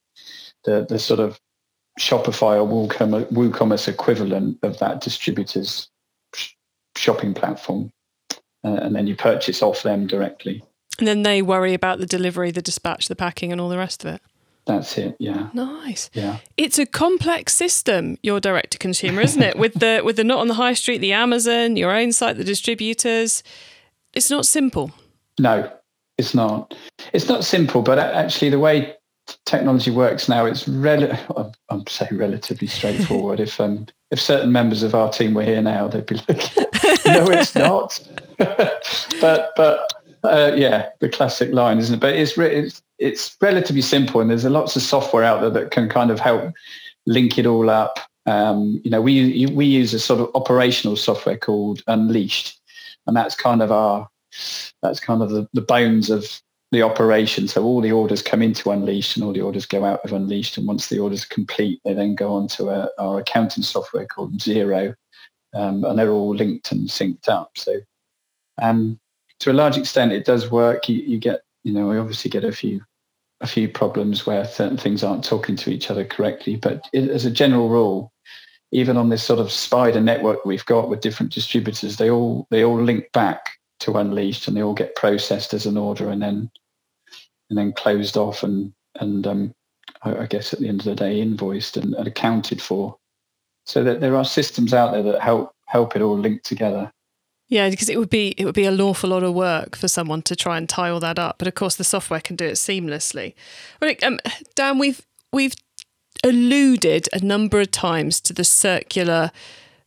the, 0.66 0.86
the 0.88 1.00
sort 1.00 1.20
of 1.20 1.40
Shopify 2.00 2.58
or 2.60 2.68
WooCommerce 2.68 3.88
equivalent 3.88 4.60
of 4.64 4.80
that 4.80 5.02
distributor's 5.02 5.90
shopping 6.98 7.34
platform. 7.34 7.92
Uh, 8.64 8.80
and 8.82 8.96
then 8.96 9.08
you 9.08 9.16
purchase 9.16 9.62
off 9.62 9.84
them 9.84 10.08
directly. 10.08 10.64
And 11.00 11.08
then 11.08 11.24
they 11.24 11.42
worry 11.42 11.74
about 11.74 12.00
the 12.00 12.06
delivery, 12.06 12.52
the 12.52 12.62
dispatch, 12.62 13.08
the 13.08 13.16
packing, 13.16 13.52
and 13.52 13.60
all 13.60 13.70
the 13.70 13.78
rest 13.78 14.06
of 14.06 14.14
it. 14.14 14.22
That's 14.66 14.98
it. 14.98 15.16
Yeah. 15.20 15.50
Nice. 15.54 16.10
Yeah. 16.14 16.38
It's 16.56 16.80
a 16.80 16.86
complex 16.86 17.54
system. 17.54 18.18
Your 18.24 18.40
direct 18.40 18.72
to 18.72 18.78
consumer, 18.78 19.22
isn't 19.22 19.42
it? 19.42 19.58
with 19.58 19.74
the 19.74 20.02
with 20.06 20.16
the 20.16 20.24
not 20.24 20.40
on 20.40 20.48
the 20.48 20.54
high 20.54 20.74
street, 20.74 21.00
the 21.00 21.14
Amazon, 21.14 21.76
your 21.76 21.92
own 21.92 22.12
site, 22.12 22.38
the 22.38 22.44
distributors. 22.44 23.44
It's 24.14 24.30
not 24.30 24.46
simple. 24.46 24.92
No, 25.40 25.70
it's 26.18 26.34
not. 26.34 26.76
It's 27.12 27.28
not 27.28 27.44
simple, 27.44 27.82
but 27.82 28.00
actually, 28.00 28.50
the 28.52 28.60
way 28.60 28.96
technology 29.46 29.92
works 29.92 30.30
now, 30.30 30.46
it's 30.46 30.68
rel- 30.68 31.54
I'm 31.70 31.88
saying 31.88 32.18
relatively 32.18 32.68
straightforward. 32.68 33.40
if 33.42 33.60
um, 33.60 33.88
if 34.12 34.22
certain 34.22 34.52
members 34.52 34.84
of 34.84 34.96
our 34.96 35.10
team 35.10 35.34
were 35.34 35.44
here 35.44 35.62
now, 35.62 35.88
they'd 35.88 36.06
be 36.06 36.16
looking. 36.28 36.66
no, 37.06 37.30
it's 37.30 37.56
not. 37.56 38.00
but 38.38 39.52
but 39.56 39.94
uh, 40.24 40.54
yeah, 40.56 40.90
the 41.00 41.10
classic 41.10 41.52
line, 41.52 41.78
isn't 41.80 41.96
it? 41.96 42.00
But 42.00 42.16
it's, 42.16 42.38
it's 42.38 42.82
it's 43.00 43.38
relatively 43.42 43.82
simple, 43.82 44.22
and 44.22 44.30
there's 44.30 44.46
lots 44.46 44.76
of 44.76 44.82
software 44.82 45.24
out 45.24 45.42
there 45.42 45.50
that 45.50 45.72
can 45.72 45.90
kind 45.90 46.12
of 46.12 46.20
help 46.20 46.54
link 47.06 47.38
it 47.38 47.46
all 47.46 47.70
up. 47.70 48.00
Um, 48.26 48.82
you 48.84 48.92
know, 48.92 49.02
we 49.02 49.48
we 49.48 49.66
use 49.66 49.94
a 49.94 50.00
sort 50.00 50.22
of 50.22 50.30
operational 50.36 50.96
software 50.96 51.38
called 51.38 51.82
Unleashed, 51.88 52.60
and 53.08 53.16
that's 53.16 53.36
kind 53.36 53.62
of 53.62 53.72
our 53.72 54.10
that's 54.82 55.00
kind 55.00 55.22
of 55.22 55.30
the, 55.30 55.48
the 55.54 55.62
bones 55.62 56.10
of 56.10 56.42
the 56.72 56.82
operation. 56.82 57.48
So 57.48 57.64
all 57.64 57.82
the 57.82 57.92
orders 57.92 58.22
come 58.22 58.42
into 58.42 58.72
Unleashed 58.72 59.16
and 59.16 59.24
all 59.24 59.32
the 59.32 59.42
orders 59.42 59.66
go 59.66 59.86
out 59.86 60.04
of 60.04 60.12
Unleashed. 60.12 60.58
And 60.58 60.68
once 60.68 60.88
the 60.88 61.00
orders 61.00 61.24
are 61.24 61.34
complete, 61.34 61.80
they 61.86 61.94
then 61.94 62.16
go 62.16 62.34
on 62.34 62.48
to 62.50 62.70
a, 62.70 62.90
our 62.98 63.20
accounting 63.20 63.64
software 63.64 64.08
called 64.08 64.40
Xero. 64.40 64.96
Um, 65.54 65.84
and 65.84 65.98
they're 65.98 66.12
all 66.12 66.36
linked 66.36 66.72
and 66.72 66.88
synced 66.90 67.30
up. 67.30 67.52
So 67.56 67.80
um, 68.62 69.00
to 69.40 69.52
a 69.52 69.54
large 69.54 69.78
extent, 69.78 70.12
it 70.12 70.26
does 70.26 70.50
work. 70.50 70.90
You, 70.90 70.96
you 70.96 71.20
get, 71.20 71.42
you 71.64 71.74
know, 71.74 71.88
we 71.88 71.98
obviously 71.98 72.32
get 72.32 72.44
a 72.44 72.52
few 72.52 72.82
a 73.42 73.48
few 73.48 73.68
problems 73.68 74.26
where 74.26 74.46
certain 74.46 74.78
things 74.78 75.04
aren't 75.04 75.26
talking 75.26 75.58
to 75.58 75.70
each 75.70 75.92
other 75.92 76.06
correctly. 76.06 76.56
But 76.56 76.88
it, 76.94 77.10
as 77.10 77.26
a 77.26 77.32
general 77.32 77.68
rule, 77.68 78.14
even 78.72 78.96
on 78.96 79.10
this 79.10 79.22
sort 79.22 79.40
of 79.40 79.52
spider 79.52 80.00
network 80.00 80.46
we've 80.46 80.66
got 80.66 80.90
with 80.90 81.02
different 81.02 81.34
distributors, 81.34 81.98
they 81.98 82.10
all 82.10 82.48
they 82.50 82.64
all 82.64 82.82
link 82.82 83.12
back 83.12 83.58
to 83.82 83.98
Unleashed 83.98 84.48
and 84.48 84.56
they 84.56 84.64
all 84.64 84.74
get 84.74 84.96
processed 84.96 85.54
as 85.54 85.66
an 85.66 85.78
order 85.78 86.10
and 86.10 86.22
then 86.22 86.50
and 87.50 87.60
then 87.60 87.74
closed 87.74 88.18
off 88.18 88.44
and 88.44 88.74
and 89.00 89.28
um, 89.28 89.54
I, 90.04 90.16
I, 90.16 90.26
guess 90.26 90.54
at 90.54 90.60
the 90.60 90.68
end 90.68 90.80
of 90.82 90.86
the 90.86 90.96
day 90.96 91.20
invoiced 91.20 91.78
and, 91.78 91.94
and, 91.96 92.08
accounted 92.08 92.62
for. 92.62 92.98
So 93.66 93.84
that 93.84 94.02
there 94.02 94.16
are 94.16 94.26
systems 94.26 94.74
out 94.74 94.92
there 94.92 95.04
that 95.04 95.22
help 95.22 95.54
help 95.66 95.96
it 95.96 96.02
all 96.02 96.18
link 96.18 96.44
together. 96.44 96.92
Yeah, 97.48 97.70
because 97.70 97.90
it 97.90 97.98
would 97.98 98.10
be 98.10 98.34
it 98.38 98.46
would 98.46 98.56
be 98.56 98.66
an 98.66 98.80
awful 98.82 99.10
lot 99.10 99.24
of 99.24 99.34
work 99.34 99.76
for 99.76 99.88
someone 99.88 100.22
to 100.24 100.36
try 100.36 100.58
and 100.58 100.68
tie 100.68 100.90
all 100.90 101.00
that 101.00 101.20
up. 101.20 101.38
But 101.38 101.48
of 101.48 101.56
course, 101.56 101.76
the 101.76 101.84
software 101.84 102.20
can 102.20 102.36
do 102.36 102.46
it 102.46 102.54
seamlessly. 102.54 103.34
Well, 103.82 103.94
um, 104.04 104.20
Dan, 104.56 104.80
we've 104.80 105.02
we've 105.32 105.56
alluded 106.24 107.10
a 107.14 107.20
number 107.20 107.60
of 107.60 107.72
times 107.72 108.22
to 108.22 108.34
the 108.34 108.44
circular 108.44 109.32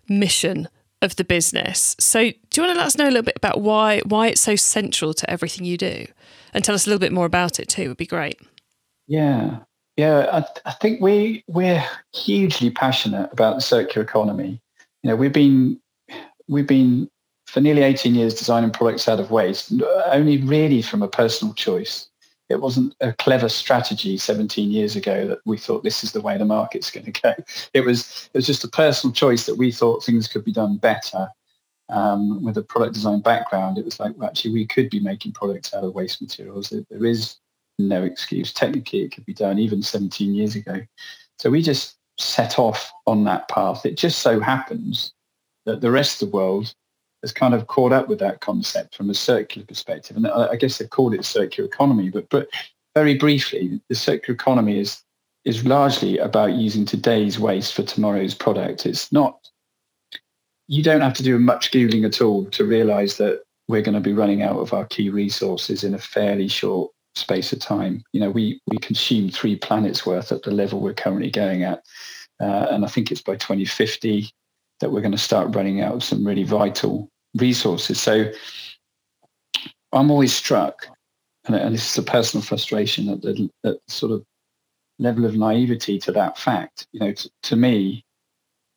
mission 0.08 0.68
of 1.02 1.16
the 1.16 1.24
business. 1.24 1.96
So, 1.98 2.30
do 2.30 2.30
you 2.56 2.62
want 2.62 2.74
to 2.74 2.78
let 2.78 2.86
us 2.86 2.98
know 2.98 3.04
a 3.04 3.12
little 3.12 3.22
bit 3.22 3.36
about 3.36 3.60
why 3.60 4.00
why 4.00 4.28
it's 4.28 4.40
so 4.40 4.56
central 4.56 5.12
to 5.14 5.30
everything 5.30 5.64
you 5.64 5.76
do? 5.76 6.06
and 6.56 6.64
tell 6.64 6.74
us 6.74 6.86
a 6.86 6.90
little 6.90 6.98
bit 6.98 7.12
more 7.12 7.26
about 7.26 7.60
it 7.60 7.68
too 7.68 7.88
would 7.88 7.98
be 7.98 8.06
great. 8.06 8.40
Yeah, 9.06 9.58
yeah, 9.96 10.28
I, 10.32 10.70
I 10.70 10.72
think 10.72 11.00
we 11.00 11.44
we're 11.46 11.84
hugely 12.14 12.70
passionate 12.70 13.30
about 13.32 13.56
the 13.56 13.62
circular 13.62 14.04
economy. 14.04 14.60
You 15.02 15.10
know, 15.10 15.16
we've 15.16 15.32
been 15.32 15.80
we've 16.48 16.66
been 16.66 17.10
for 17.46 17.60
nearly 17.60 17.82
18 17.82 18.14
years 18.14 18.34
designing 18.34 18.70
products 18.70 19.08
out 19.08 19.20
of 19.20 19.30
waste, 19.30 19.72
only 20.06 20.38
really 20.42 20.82
from 20.82 21.02
a 21.02 21.08
personal 21.08 21.54
choice. 21.54 22.08
It 22.48 22.60
wasn't 22.60 22.94
a 23.00 23.12
clever 23.12 23.48
strategy 23.48 24.16
17 24.16 24.70
years 24.70 24.94
ago 24.94 25.26
that 25.26 25.38
we 25.46 25.58
thought 25.58 25.82
this 25.82 26.04
is 26.04 26.12
the 26.12 26.20
way 26.20 26.38
the 26.38 26.44
market's 26.44 26.90
going 26.90 27.10
to 27.10 27.20
go. 27.20 27.34
It 27.72 27.80
was 27.80 28.28
it 28.32 28.38
was 28.38 28.46
just 28.46 28.64
a 28.64 28.68
personal 28.68 29.14
choice 29.14 29.46
that 29.46 29.56
we 29.56 29.72
thought 29.72 30.04
things 30.04 30.28
could 30.28 30.44
be 30.44 30.52
done 30.52 30.76
better 30.76 31.28
um, 31.88 32.42
with 32.42 32.56
a 32.56 32.62
product 32.62 32.94
design 32.94 33.20
background, 33.20 33.78
it 33.78 33.84
was 33.84 34.00
like, 34.00 34.16
well, 34.16 34.28
actually, 34.28 34.52
we 34.52 34.66
could 34.66 34.90
be 34.90 35.00
making 35.00 35.32
products 35.32 35.72
out 35.72 35.84
of 35.84 35.94
waste 35.94 36.20
materials. 36.20 36.72
There 36.90 37.04
is 37.04 37.36
no 37.78 38.02
excuse. 38.02 38.52
Technically, 38.52 39.02
it 39.02 39.12
could 39.12 39.26
be 39.26 39.34
done 39.34 39.58
even 39.58 39.82
17 39.82 40.34
years 40.34 40.54
ago. 40.54 40.80
So 41.38 41.50
we 41.50 41.62
just 41.62 41.96
set 42.18 42.58
off 42.58 42.90
on 43.06 43.24
that 43.24 43.48
path. 43.48 43.84
It 43.84 43.96
just 43.96 44.20
so 44.20 44.40
happens 44.40 45.12
that 45.66 45.80
the 45.80 45.90
rest 45.90 46.22
of 46.22 46.30
the 46.30 46.36
world 46.36 46.74
has 47.22 47.32
kind 47.32 47.54
of 47.54 47.66
caught 47.66 47.92
up 47.92 48.08
with 48.08 48.18
that 48.20 48.40
concept 48.40 48.96
from 48.96 49.10
a 49.10 49.14
circular 49.14 49.66
perspective. 49.66 50.16
And 50.16 50.26
uh, 50.26 50.48
I 50.50 50.56
guess 50.56 50.78
they've 50.78 50.88
called 50.88 51.14
it 51.14 51.24
circular 51.24 51.68
economy. 51.68 52.10
But, 52.10 52.28
but 52.30 52.48
very 52.94 53.14
briefly, 53.14 53.80
the 53.88 53.94
circular 53.94 54.34
economy 54.34 54.78
is 54.78 55.02
is 55.44 55.64
largely 55.64 56.18
about 56.18 56.54
using 56.54 56.84
today's 56.84 57.38
waste 57.38 57.72
for 57.72 57.84
tomorrow's 57.84 58.34
product. 58.34 58.84
It's 58.84 59.12
not 59.12 59.48
you 60.66 60.82
don't 60.82 61.02
have 61.02 61.14
to 61.14 61.22
do 61.22 61.38
much 61.38 61.70
Googling 61.70 62.04
at 62.04 62.20
all 62.20 62.46
to 62.46 62.64
realize 62.64 63.16
that 63.18 63.42
we're 63.68 63.82
going 63.82 63.94
to 63.94 64.00
be 64.00 64.12
running 64.12 64.42
out 64.42 64.58
of 64.58 64.72
our 64.72 64.84
key 64.86 65.10
resources 65.10 65.84
in 65.84 65.94
a 65.94 65.98
fairly 65.98 66.48
short 66.48 66.90
space 67.16 67.52
of 67.52 67.58
time. 67.58 68.02
You 68.12 68.20
know, 68.20 68.30
we, 68.30 68.60
we 68.66 68.78
consume 68.78 69.30
three 69.30 69.56
planets 69.56 70.06
worth 70.06 70.32
at 70.32 70.42
the 70.42 70.50
level 70.50 70.80
we're 70.80 70.94
currently 70.94 71.30
going 71.30 71.62
at. 71.62 71.82
Uh, 72.40 72.66
and 72.70 72.84
I 72.84 72.88
think 72.88 73.10
it's 73.10 73.22
by 73.22 73.36
2050 73.36 74.30
that 74.80 74.90
we're 74.90 75.00
going 75.00 75.12
to 75.12 75.18
start 75.18 75.54
running 75.54 75.80
out 75.80 75.94
of 75.94 76.04
some 76.04 76.26
really 76.26 76.44
vital 76.44 77.08
resources. 77.36 78.00
So 78.00 78.30
I'm 79.92 80.10
always 80.10 80.34
struck, 80.34 80.86
and, 81.46 81.56
and 81.56 81.74
this 81.74 81.90
is 81.90 81.98
a 81.98 82.02
personal 82.02 82.44
frustration 82.44 83.08
at 83.08 83.22
the, 83.22 83.48
at 83.64 83.76
sort 83.88 84.12
of 84.12 84.22
level 84.98 85.24
of 85.24 85.36
naivety 85.36 85.98
to 86.00 86.12
that 86.12 86.38
fact. 86.38 86.86
You 86.92 87.00
know, 87.00 87.12
t- 87.12 87.30
to 87.44 87.56
me, 87.56 88.04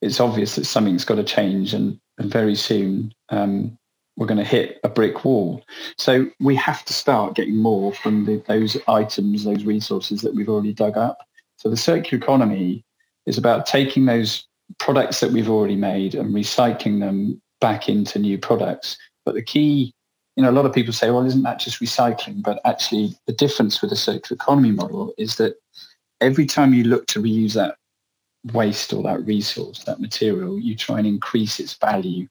it's 0.02 0.20
obvious 0.20 0.56
that 0.56 0.66
something's 0.66 1.06
got 1.06 1.16
to 1.16 1.24
change 1.24 1.74
and, 1.74 2.00
and 2.18 2.32
very 2.32 2.56
soon 2.56 3.14
um, 3.30 3.78
we're 4.20 4.28
going 4.28 4.38
to 4.38 4.44
hit 4.44 4.82
a 4.84 4.90
brick 4.90 5.24
wall. 5.24 5.64
So 5.98 6.30
we 6.42 6.54
have 6.58 6.84
to 6.86 6.94
start 6.94 7.36
getting 7.36 7.56
more 7.56 7.94
from 7.94 8.26
the, 8.26 8.44
those 8.48 8.78
items, 8.90 9.46
those 9.46 9.64
resources 9.64 10.22
that 10.22 10.36
we've 10.36 10.50
already 10.50 10.74
dug 10.74 10.98
up. 10.98 11.20
So 11.56 11.70
the 11.70 11.78
circular 11.78 12.22
economy 12.22 12.84
is 13.26 13.38
about 13.38 13.66
taking 13.66 14.06
those 14.06 14.46
products 14.78 15.22
that 15.22 15.32
we've 15.32 15.50
already 15.50 15.78
made 15.78 16.16
and 16.16 16.36
recycling 16.36 17.00
them 17.00 17.42
back 17.62 17.88
into 17.88 18.20
new 18.20 18.38
products. 18.38 18.98
But 19.26 19.36
the 19.36 19.42
key, 19.42 19.94
you 20.36 20.44
know, 20.44 20.50
a 20.50 20.52
lot 20.52 20.66
of 20.66 20.74
people 20.74 20.92
say, 20.92 21.10
well, 21.12 21.26
isn't 21.26 21.44
that 21.44 21.60
just 21.60 21.80
recycling? 21.82 22.44
But 22.44 22.60
actually 22.66 23.16
the 23.26 23.34
difference 23.34 23.82
with 23.82 23.90
the 23.90 23.96
circular 23.96 24.36
economy 24.36 24.72
model 24.72 25.14
is 25.18 25.38
that 25.38 25.56
every 26.20 26.46
time 26.46 26.74
you 26.74 26.84
look 26.84 27.08
to 27.08 27.22
reuse 27.22 27.54
that 27.54 27.78
waste 28.52 28.92
or 28.92 29.02
that 29.04 29.26
resource, 29.26 29.86
that 29.86 30.02
material, 30.02 30.60
you 30.60 30.76
try 30.76 30.98
and 30.98 31.08
increase 31.08 31.58
its 31.62 31.74
value. 31.76 32.28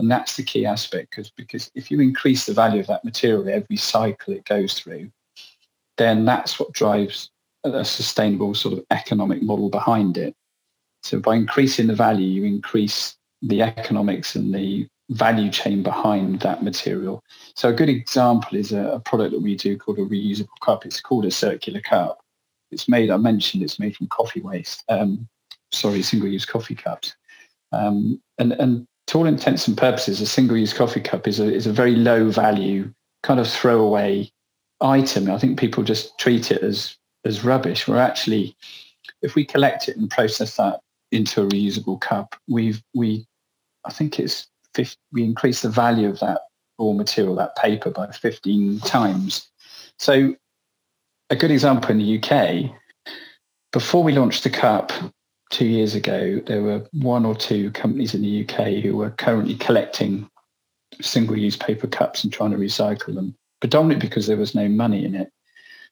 And 0.00 0.10
that's 0.10 0.36
the 0.36 0.42
key 0.42 0.64
aspect 0.64 1.10
because 1.10 1.30
because 1.30 1.70
if 1.74 1.90
you 1.90 2.00
increase 2.00 2.46
the 2.46 2.54
value 2.54 2.80
of 2.80 2.86
that 2.86 3.04
material 3.04 3.46
every 3.50 3.76
cycle 3.76 4.32
it 4.32 4.46
goes 4.46 4.72
through, 4.72 5.12
then 5.98 6.24
that's 6.24 6.58
what 6.58 6.72
drives 6.72 7.30
a 7.64 7.84
sustainable 7.84 8.54
sort 8.54 8.78
of 8.78 8.84
economic 8.90 9.42
model 9.42 9.68
behind 9.68 10.16
it. 10.16 10.34
So 11.02 11.20
by 11.20 11.36
increasing 11.36 11.86
the 11.86 11.94
value, 11.94 12.26
you 12.26 12.44
increase 12.44 13.16
the 13.42 13.60
economics 13.60 14.34
and 14.34 14.54
the 14.54 14.88
value 15.10 15.50
chain 15.50 15.82
behind 15.82 16.40
that 16.40 16.62
material. 16.62 17.22
So 17.54 17.68
a 17.68 17.74
good 17.74 17.90
example 17.90 18.56
is 18.56 18.72
a, 18.72 18.92
a 18.92 19.00
product 19.00 19.32
that 19.32 19.42
we 19.42 19.54
do 19.54 19.76
called 19.76 19.98
a 19.98 20.06
reusable 20.06 20.48
cup. 20.62 20.86
It's 20.86 21.02
called 21.02 21.26
a 21.26 21.30
circular 21.30 21.82
cup. 21.82 22.20
It's 22.70 22.88
made, 22.88 23.10
I 23.10 23.18
mentioned, 23.18 23.62
it's 23.62 23.78
made 23.78 23.96
from 23.96 24.06
coffee 24.06 24.40
waste. 24.40 24.82
Um, 24.88 25.28
sorry, 25.72 26.00
single-use 26.00 26.46
coffee 26.46 26.74
cups. 26.74 27.16
Um, 27.72 28.22
and, 28.38 28.52
and 28.52 28.86
to 29.10 29.18
all 29.18 29.26
intents 29.26 29.66
and 29.66 29.76
purposes, 29.76 30.20
a 30.20 30.26
single-use 30.26 30.72
coffee 30.72 31.00
cup 31.00 31.26
is 31.26 31.40
a, 31.40 31.52
is 31.52 31.66
a 31.66 31.72
very 31.72 31.96
low 31.96 32.30
value 32.30 32.88
kind 33.24 33.40
of 33.40 33.50
throwaway 33.50 34.30
item. 34.80 35.28
I 35.28 35.36
think 35.36 35.58
people 35.58 35.82
just 35.82 36.16
treat 36.20 36.52
it 36.52 36.62
as, 36.62 36.96
as 37.24 37.44
rubbish. 37.44 37.88
Where 37.88 37.98
actually, 37.98 38.54
if 39.20 39.34
we 39.34 39.44
collect 39.44 39.88
it 39.88 39.96
and 39.96 40.08
process 40.08 40.56
that 40.58 40.78
into 41.10 41.42
a 41.42 41.46
reusable 41.48 42.00
cup, 42.00 42.36
we've, 42.48 42.80
we, 42.94 43.26
I 43.84 43.92
think 43.92 44.20
it's 44.20 44.46
50, 44.74 44.96
we 45.10 45.24
increase 45.24 45.62
the 45.62 45.70
value 45.70 46.08
of 46.08 46.20
that 46.20 46.42
raw 46.78 46.92
material, 46.92 47.34
that 47.34 47.56
paper 47.56 47.90
by 47.90 48.12
15 48.12 48.78
times. 48.78 49.48
So 49.98 50.36
a 51.30 51.34
good 51.34 51.50
example 51.50 51.90
in 51.90 51.98
the 51.98 52.22
UK, 52.22 52.70
before 53.72 54.04
we 54.04 54.12
launched 54.12 54.44
the 54.44 54.50
cup 54.50 54.92
two 55.50 55.66
years 55.66 55.94
ago, 55.94 56.40
there 56.46 56.62
were 56.62 56.86
one 56.92 57.26
or 57.26 57.34
two 57.34 57.70
companies 57.72 58.14
in 58.14 58.22
the 58.22 58.44
UK 58.44 58.82
who 58.82 58.96
were 58.96 59.10
currently 59.10 59.56
collecting 59.56 60.28
single-use 61.00 61.56
paper 61.56 61.86
cups 61.86 62.24
and 62.24 62.32
trying 62.32 62.52
to 62.52 62.56
recycle 62.56 63.14
them, 63.14 63.34
predominantly 63.60 64.08
because 64.08 64.26
there 64.26 64.36
was 64.36 64.54
no 64.54 64.68
money 64.68 65.04
in 65.04 65.14
it. 65.14 65.32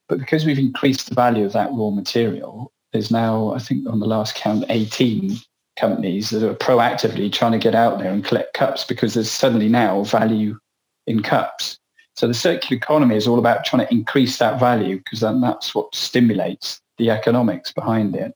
But 0.09 0.19
because 0.19 0.47
we've 0.47 0.59
increased 0.59 1.09
the 1.09 1.15
value 1.15 1.45
of 1.45 1.53
that 1.53 1.71
raw 1.73 1.91
material, 1.91 2.73
there's 2.93 3.11
now, 3.11 3.53
I 3.53 3.59
think 3.59 3.87
on 3.89 4.01
the 4.01 4.07
last 4.07 4.35
count, 4.35 4.65
18 4.69 5.37
companies 5.79 6.31
that 6.31 6.49
are 6.49 6.55
proactively 6.55 7.31
trying 7.31 7.53
to 7.53 7.59
get 7.59 7.75
out 7.75 7.99
there 7.99 8.11
and 8.11 8.25
collect 8.25 8.55
cups 8.55 8.85
because 8.85 9.15
there's 9.15 9.31
suddenly 9.31 9.69
now 9.69 10.03
value 10.05 10.59
in 11.07 11.23
cups. 11.23 11.79
So 12.15 12.27
the 12.27 12.35
circular 12.35 12.77
economy 12.77 13.17
is 13.17 13.29
all 13.29 13.39
about 13.39 13.65
trying 13.65 13.87
to 13.87 13.93
increase 13.93 14.39
that 14.39 14.59
value 14.59 14.99
because 14.99 15.21
then 15.21 15.41
that's 15.41 15.75
what 15.75 15.95
stimulates 15.95 16.81
the 16.97 17.11
economics 17.11 17.73
behind 17.73 18.17
it. 18.17 18.35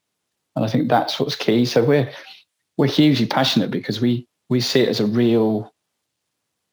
And 0.57 0.65
I 0.65 0.69
think 0.69 0.89
that's 0.89 1.19
what's 1.19 1.37
key. 1.37 1.65
So 1.65 1.85
we're 1.85 2.11
we're 2.77 2.87
hugely 2.87 3.27
passionate 3.27 3.71
because 3.71 4.01
we 4.01 4.27
we 4.49 4.61
see 4.61 4.81
it 4.81 4.89
as 4.89 5.01
a 5.01 5.07
real 5.07 5.73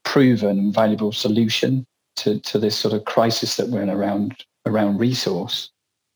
proven 0.03 0.57
and 0.57 0.73
valuable 0.73 1.11
solution 1.11 1.85
to, 2.15 2.39
to 2.39 2.57
this 2.59 2.75
sort 2.75 2.93
of 2.93 3.05
crisis 3.05 3.57
that 3.57 3.69
we're 3.69 3.81
in 3.81 3.89
around 3.89 4.43
around 4.65 4.97
resource. 4.97 5.69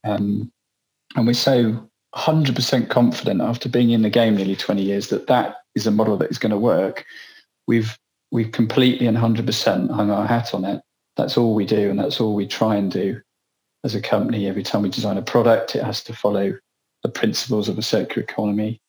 Um, 0.04 0.52
and 1.16 1.28
we're 1.28 1.34
so 1.34 1.90
100% 2.16 2.90
confident 2.90 3.42
after 3.42 3.70
being 3.70 3.92
in 3.92 4.02
the 4.02 4.10
game 4.10 4.36
nearly 4.36 4.56
20 4.56 4.82
years 4.82 5.08
that 5.10 5.28
that 5.28 5.58
is 5.76 5.88
a 5.88 5.92
model 5.92 6.18
that 6.18 6.30
is 6.30 6.38
going 6.38 6.52
to 6.52 6.58
work. 6.58 7.06
We've 7.68 7.98
we've 8.32 8.52
completely 8.52 9.08
and 9.08 9.18
100% 9.18 9.92
hung 9.92 10.10
our 10.10 10.26
hat 10.26 10.54
on 10.54 10.66
it. 10.66 10.82
That's 11.16 11.38
all 11.38 11.54
we 11.54 11.66
do, 11.66 11.90
and 11.90 12.00
that's 12.00 12.20
all 12.20 12.34
we 12.34 12.48
try 12.48 12.76
and 12.76 12.92
do 12.92 13.22
as 13.84 13.94
a 13.94 14.02
company. 14.02 14.48
Every 14.48 14.64
time 14.64 14.82
we 14.82 14.90
design 14.90 15.18
a 15.18 15.22
product, 15.22 15.76
it 15.76 15.84
has 15.84 16.04
to 16.06 16.14
follow 16.14 16.58
the 17.04 17.10
principles 17.10 17.70
of 17.70 17.78
a 17.78 17.82
circular 17.82 18.24
economy. 18.24 18.80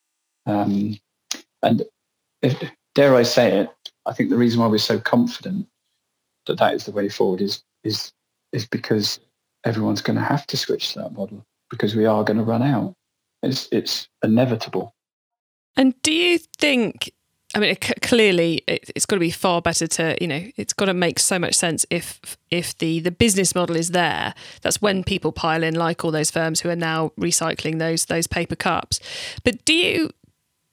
Um, 0.47 0.99
and 1.63 1.83
if, 2.43 2.63
dare 2.95 3.15
I 3.15 3.23
say 3.23 3.59
it, 3.61 3.71
I 4.07 4.13
think 4.13 4.31
the 4.31 4.37
reason 4.37 4.61
why 4.61 4.67
we're 4.67 4.79
so 4.79 4.99
confident 5.01 5.67
that 6.47 6.59
that 6.59 6.75
is 6.75 6.85
the 6.85 6.93
way 6.93 7.09
forward 7.09 7.41
is 7.41 7.63
is 7.83 8.13
is 8.53 8.67
because 8.67 9.19
everyone's 9.65 10.03
going 10.03 10.19
to 10.19 10.25
have 10.25 10.47
to 10.47 10.57
switch 10.57 10.93
to 10.93 11.01
that 11.01 11.13
model 11.13 11.45
because 11.71 11.97
we 11.97 12.05
are 12.05 12.23
going 12.23 12.37
to 12.37 12.45
run 12.45 12.63
out. 12.63 12.95
It's 13.43 13.69
it's 13.73 14.09
inevitable. 14.23 14.95
And 15.77 15.95
do 16.03 16.13
you 16.13 16.39
think? 16.39 17.13
I 17.55 17.61
mean, 17.61 17.71
it, 17.71 18.03
clearly, 18.03 18.63
it, 18.67 18.91
has 18.95 19.07
got 19.07 19.17
to 19.17 19.21
be 19.21 19.31
far 19.31 19.63
better 19.63 19.87
to 19.87 20.17
you 20.21 20.27
know. 20.27 20.45
It's 20.57 20.73
got 20.73 20.87
to 20.87 20.95
make 20.95 21.19
so 21.19 21.39
much 21.39 21.55
sense 21.55 21.87
if 21.91 22.37
if 22.51 22.77
the 22.79 23.01
the 23.01 23.11
business 23.11 23.55
model 23.55 23.77
is 23.77 23.91
there. 23.91 24.35
That's 24.63 24.83
when 24.83 25.05
people 25.05 25.33
pile 25.33 25.63
in, 25.63 25.75
like 25.75 26.05
all 26.05 26.11
those 26.11 26.31
firms 26.31 26.61
who 26.61 26.69
are 26.71 26.77
now 26.77 27.13
recycling 27.19 27.79
those 27.79 28.07
those 28.07 28.27
paper 28.27 28.57
cups. 28.57 29.01
But 29.45 29.65
do 29.65 29.75
you? 29.75 30.11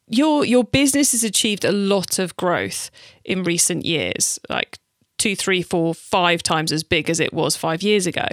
Your 0.08 0.44
your 0.44 0.66
business 0.66 1.14
has 1.14 1.24
achieved 1.24 1.64
a 1.64 1.72
lot 1.72 2.20
of 2.20 2.36
growth 2.36 2.92
in 3.24 3.44
recent 3.44 3.86
years, 3.86 4.40
like 4.50 4.78
two, 5.22 5.36
three, 5.36 5.62
four, 5.62 5.94
five 5.94 6.42
times 6.42 6.72
as 6.72 6.84
big 6.84 7.10
as 7.10 7.20
it 7.20 7.32
was 7.32 7.56
five 7.56 7.84
years 7.84 8.08
ago. 8.08 8.28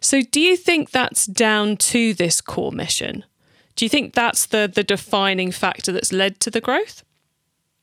So, 0.00 0.22
do 0.22 0.40
you 0.40 0.56
think 0.56 0.90
that's 0.90 1.26
down 1.26 1.76
to 1.78 2.14
this 2.14 2.40
core 2.40 2.72
mission? 2.72 3.24
Do 3.74 3.84
you 3.84 3.88
think 3.88 4.14
that's 4.14 4.46
the 4.46 4.70
the 4.72 4.84
defining 4.84 5.50
factor 5.50 5.92
that's 5.92 6.12
led 6.12 6.40
to 6.40 6.50
the 6.50 6.60
growth? 6.60 7.02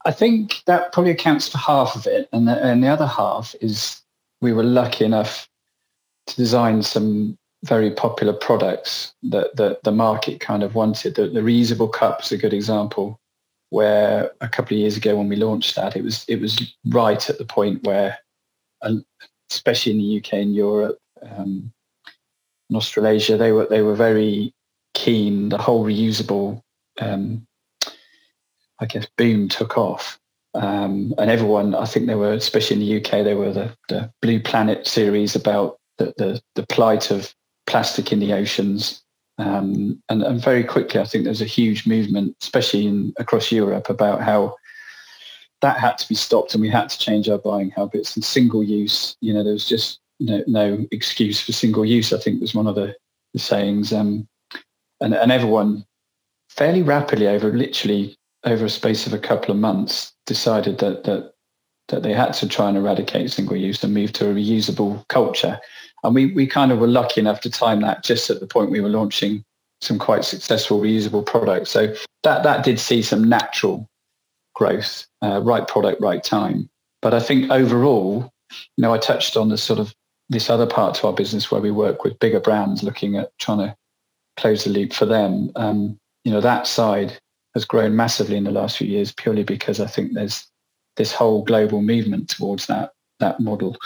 I 0.05 0.11
think 0.11 0.61
that 0.65 0.91
probably 0.91 1.11
accounts 1.11 1.47
for 1.47 1.57
half 1.57 1.95
of 1.95 2.05
it, 2.07 2.29
and 2.31 2.47
the, 2.47 2.63
and 2.63 2.83
the 2.83 2.87
other 2.87 3.07
half 3.07 3.55
is 3.59 4.01
we 4.41 4.53
were 4.53 4.63
lucky 4.63 5.03
enough 5.03 5.49
to 6.27 6.35
design 6.35 6.83
some 6.83 7.37
very 7.63 7.89
popular 7.89 8.33
products 8.33 9.13
that, 9.23 9.55
that 9.55 9.83
the 9.83 9.91
market 9.91 10.39
kind 10.39 10.61
of 10.61 10.75
wanted. 10.75 11.15
The, 11.15 11.27
the 11.27 11.39
reusable 11.39 11.91
cup 11.91 12.21
is 12.21 12.31
a 12.31 12.37
good 12.37 12.53
example, 12.53 13.19
where 13.69 14.31
a 14.41 14.47
couple 14.47 14.75
of 14.75 14.79
years 14.79 14.95
ago 14.95 15.15
when 15.17 15.29
we 15.29 15.35
launched 15.35 15.75
that, 15.75 15.95
it 15.95 16.03
was 16.03 16.25
it 16.27 16.39
was 16.39 16.75
right 16.87 17.29
at 17.29 17.37
the 17.37 17.45
point 17.45 17.83
where 17.83 18.17
especially 19.49 19.93
in 19.93 19.97
the 19.97 20.17
UK 20.17 20.33
and 20.33 20.55
Europe 20.55 20.99
um, 21.23 21.71
and 22.69 22.77
Australasia, 22.77 23.37
they 23.37 23.51
were 23.51 23.65
they 23.65 23.81
were 23.81 23.95
very 23.95 24.53
keen. 24.93 25.49
The 25.49 25.57
whole 25.57 25.85
reusable, 25.85 26.61
um, 26.99 27.45
I 28.79 28.85
guess, 28.85 29.07
boom 29.17 29.47
took 29.47 29.77
off, 29.77 30.19
um, 30.53 31.13
and 31.17 31.29
everyone. 31.29 31.75
I 31.75 31.85
think 31.85 32.07
they 32.07 32.15
were, 32.15 32.33
especially 32.33 32.75
in 32.75 32.87
the 32.87 32.97
UK, 32.97 33.23
there 33.23 33.37
were 33.37 33.53
the, 33.53 33.75
the 33.89 34.11
Blue 34.21 34.39
Planet 34.39 34.87
series 34.87 35.35
about 35.35 35.77
the, 35.97 36.13
the, 36.17 36.41
the 36.55 36.65
plight 36.67 37.11
of 37.11 37.33
plastic 37.67 38.11
in 38.11 38.19
the 38.19 38.33
oceans. 38.33 39.01
Um, 39.37 40.01
and, 40.07 40.23
and 40.23 40.41
very 40.41 40.63
quickly, 40.63 40.99
I 40.99 41.05
think 41.05 41.25
there's 41.25 41.41
a 41.41 41.45
huge 41.45 41.85
movement, 41.85 42.37
especially 42.41 42.87
in 42.87 43.13
across 43.17 43.51
Europe, 43.51 43.89
about 43.89 44.21
how 44.21 44.55
that 45.61 45.79
had 45.79 45.97
to 45.97 46.07
be 46.07 46.15
stopped 46.15 46.53
and 46.53 46.61
we 46.61 46.69
had 46.69 46.89
to 46.89 46.99
change 46.99 47.27
our 47.29 47.37
buying 47.37 47.71
habits 47.71 48.15
and 48.15 48.23
single 48.23 48.63
use 48.63 49.15
you 49.21 49.33
know 49.33 49.43
there 49.43 49.53
was 49.53 49.67
just 49.67 49.99
no, 50.19 50.43
no 50.47 50.85
excuse 50.91 51.41
for 51.41 51.53
single 51.53 51.85
use 51.85 52.13
i 52.13 52.17
think 52.19 52.39
was 52.39 52.53
one 52.53 52.67
of 52.67 52.75
the, 52.75 52.95
the 53.33 53.39
sayings 53.39 53.91
um, 53.91 54.27
and, 55.01 55.13
and 55.13 55.31
everyone 55.31 55.83
fairly 56.49 56.81
rapidly 56.81 57.27
over 57.27 57.51
literally 57.51 58.15
over 58.45 58.65
a 58.65 58.69
space 58.69 59.07
of 59.07 59.13
a 59.13 59.19
couple 59.19 59.51
of 59.51 59.57
months 59.57 60.13
decided 60.25 60.77
that 60.79 61.03
that 61.03 61.33
that 61.87 62.01
they 62.01 62.13
had 62.13 62.33
to 62.33 62.47
try 62.47 62.67
and 62.67 62.77
eradicate 62.77 63.31
single 63.31 63.55
use 63.55 63.83
and 63.83 63.93
move 63.93 64.11
to 64.13 64.29
a 64.29 64.33
reusable 64.33 65.07
culture 65.07 65.59
and 66.03 66.15
we 66.15 66.33
we 66.33 66.47
kind 66.47 66.71
of 66.71 66.79
were 66.79 66.87
lucky 66.87 67.21
enough 67.21 67.41
to 67.41 67.49
time 67.49 67.81
that 67.81 68.03
just 68.03 68.29
at 68.29 68.39
the 68.39 68.47
point 68.47 68.71
we 68.71 68.81
were 68.81 68.89
launching 68.89 69.43
some 69.81 69.99
quite 69.99 70.23
successful 70.23 70.79
reusable 70.79 71.25
products 71.25 71.69
so 71.69 71.93
that 72.23 72.43
that 72.43 72.63
did 72.63 72.79
see 72.79 73.01
some 73.01 73.23
natural 73.23 73.87
growth, 74.55 75.05
uh, 75.21 75.41
right 75.43 75.67
product, 75.67 76.01
right 76.01 76.23
time. 76.23 76.67
But 77.01 77.13
I 77.13 77.19
think 77.19 77.51
overall, 77.51 78.31
you 78.51 78.81
know, 78.81 78.93
I 78.93 78.97
touched 78.97 79.37
on 79.37 79.49
the 79.49 79.57
sort 79.57 79.79
of 79.79 79.93
this 80.29 80.49
other 80.49 80.65
part 80.65 80.95
to 80.95 81.07
our 81.07 81.13
business 81.13 81.51
where 81.51 81.61
we 81.61 81.69
work 81.69 82.03
with 82.03 82.19
bigger 82.19 82.39
brands 82.39 82.81
looking 82.81 83.15
at 83.15 83.29
trying 83.37 83.59
to 83.59 83.75
close 84.37 84.63
the 84.63 84.71
loop 84.71 84.91
for 84.91 85.05
them. 85.05 85.51
Um, 85.55 85.99
you 86.23 86.31
know, 86.31 86.41
that 86.41 86.65
side 86.65 87.19
has 87.55 87.65
grown 87.65 87.95
massively 87.95 88.37
in 88.37 88.43
the 88.43 88.51
last 88.51 88.77
few 88.77 88.87
years 88.87 89.11
purely 89.11 89.43
because 89.43 89.79
I 89.79 89.87
think 89.87 90.13
there's 90.13 90.47
this 90.97 91.11
whole 91.11 91.43
global 91.43 91.81
movement 91.81 92.29
towards 92.29 92.67
that 92.67 92.91
that 93.19 93.39
model. 93.39 93.77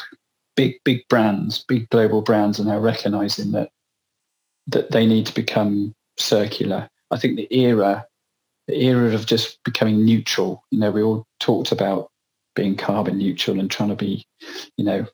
Big 0.55 0.75
big 0.83 1.07
brands, 1.07 1.63
big 1.67 1.87
global 1.89 2.21
brands 2.21 2.59
are 2.59 2.65
now 2.65 2.79
recognizing 2.79 3.51
that 3.51 3.69
that 4.67 4.91
they 4.91 5.05
need 5.05 5.25
to 5.27 5.33
become 5.33 5.95
circular. 6.17 6.89
I 7.11 7.17
think 7.17 7.37
the 7.37 7.47
era 7.55 8.05
the 8.67 8.83
era 8.83 9.13
of 9.13 9.25
just 9.25 9.63
becoming 9.63 10.05
neutral. 10.05 10.63
You 10.69 10.79
know, 10.79 10.91
we 10.91 11.01
all 11.01 11.25
talked 11.39 11.71
about 11.71 12.11
being 12.55 12.75
carbon 12.75 13.17
neutral 13.17 13.59
and 13.59 13.69
trying 13.69 13.89
to 13.89 13.95
be, 13.95 14.25
you 14.77 14.85
know, 14.85 15.05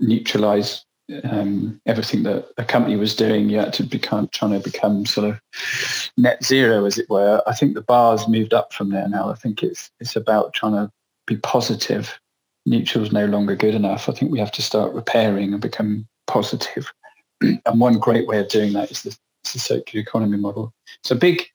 neutralize 0.00 0.84
um, 1.24 1.80
everything 1.86 2.22
that 2.24 2.48
a 2.58 2.64
company 2.64 2.96
was 2.96 3.14
doing. 3.14 3.48
You 3.48 3.58
had 3.58 3.72
to 3.74 3.82
become 3.82 4.28
trying 4.32 4.52
to 4.52 4.60
become 4.60 5.06
sort 5.06 5.30
of 5.30 6.10
net 6.16 6.44
zero, 6.44 6.84
as 6.84 6.98
it 6.98 7.08
were. 7.08 7.42
I 7.46 7.54
think 7.54 7.74
the 7.74 7.82
bar's 7.82 8.28
moved 8.28 8.54
up 8.54 8.72
from 8.72 8.90
there 8.90 9.08
now. 9.08 9.30
I 9.30 9.34
think 9.34 9.62
it's 9.62 9.90
it's 10.00 10.16
about 10.16 10.54
trying 10.54 10.72
to 10.72 10.90
be 11.26 11.36
positive. 11.36 12.18
Neutral 12.66 13.04
is 13.04 13.12
no 13.12 13.26
longer 13.26 13.56
good 13.56 13.74
enough. 13.74 14.08
I 14.08 14.12
think 14.12 14.30
we 14.30 14.38
have 14.38 14.52
to 14.52 14.62
start 14.62 14.92
repairing 14.92 15.52
and 15.52 15.62
become 15.62 16.06
positive. 16.26 16.92
and 17.40 17.80
one 17.80 17.98
great 17.98 18.26
way 18.26 18.40
of 18.40 18.48
doing 18.48 18.72
that 18.74 18.90
is 18.90 19.02
the, 19.02 19.10
is 19.44 19.52
the 19.52 19.58
circular 19.58 20.02
economy 20.02 20.36
model. 20.36 20.72
So 21.04 21.16
big 21.16 21.46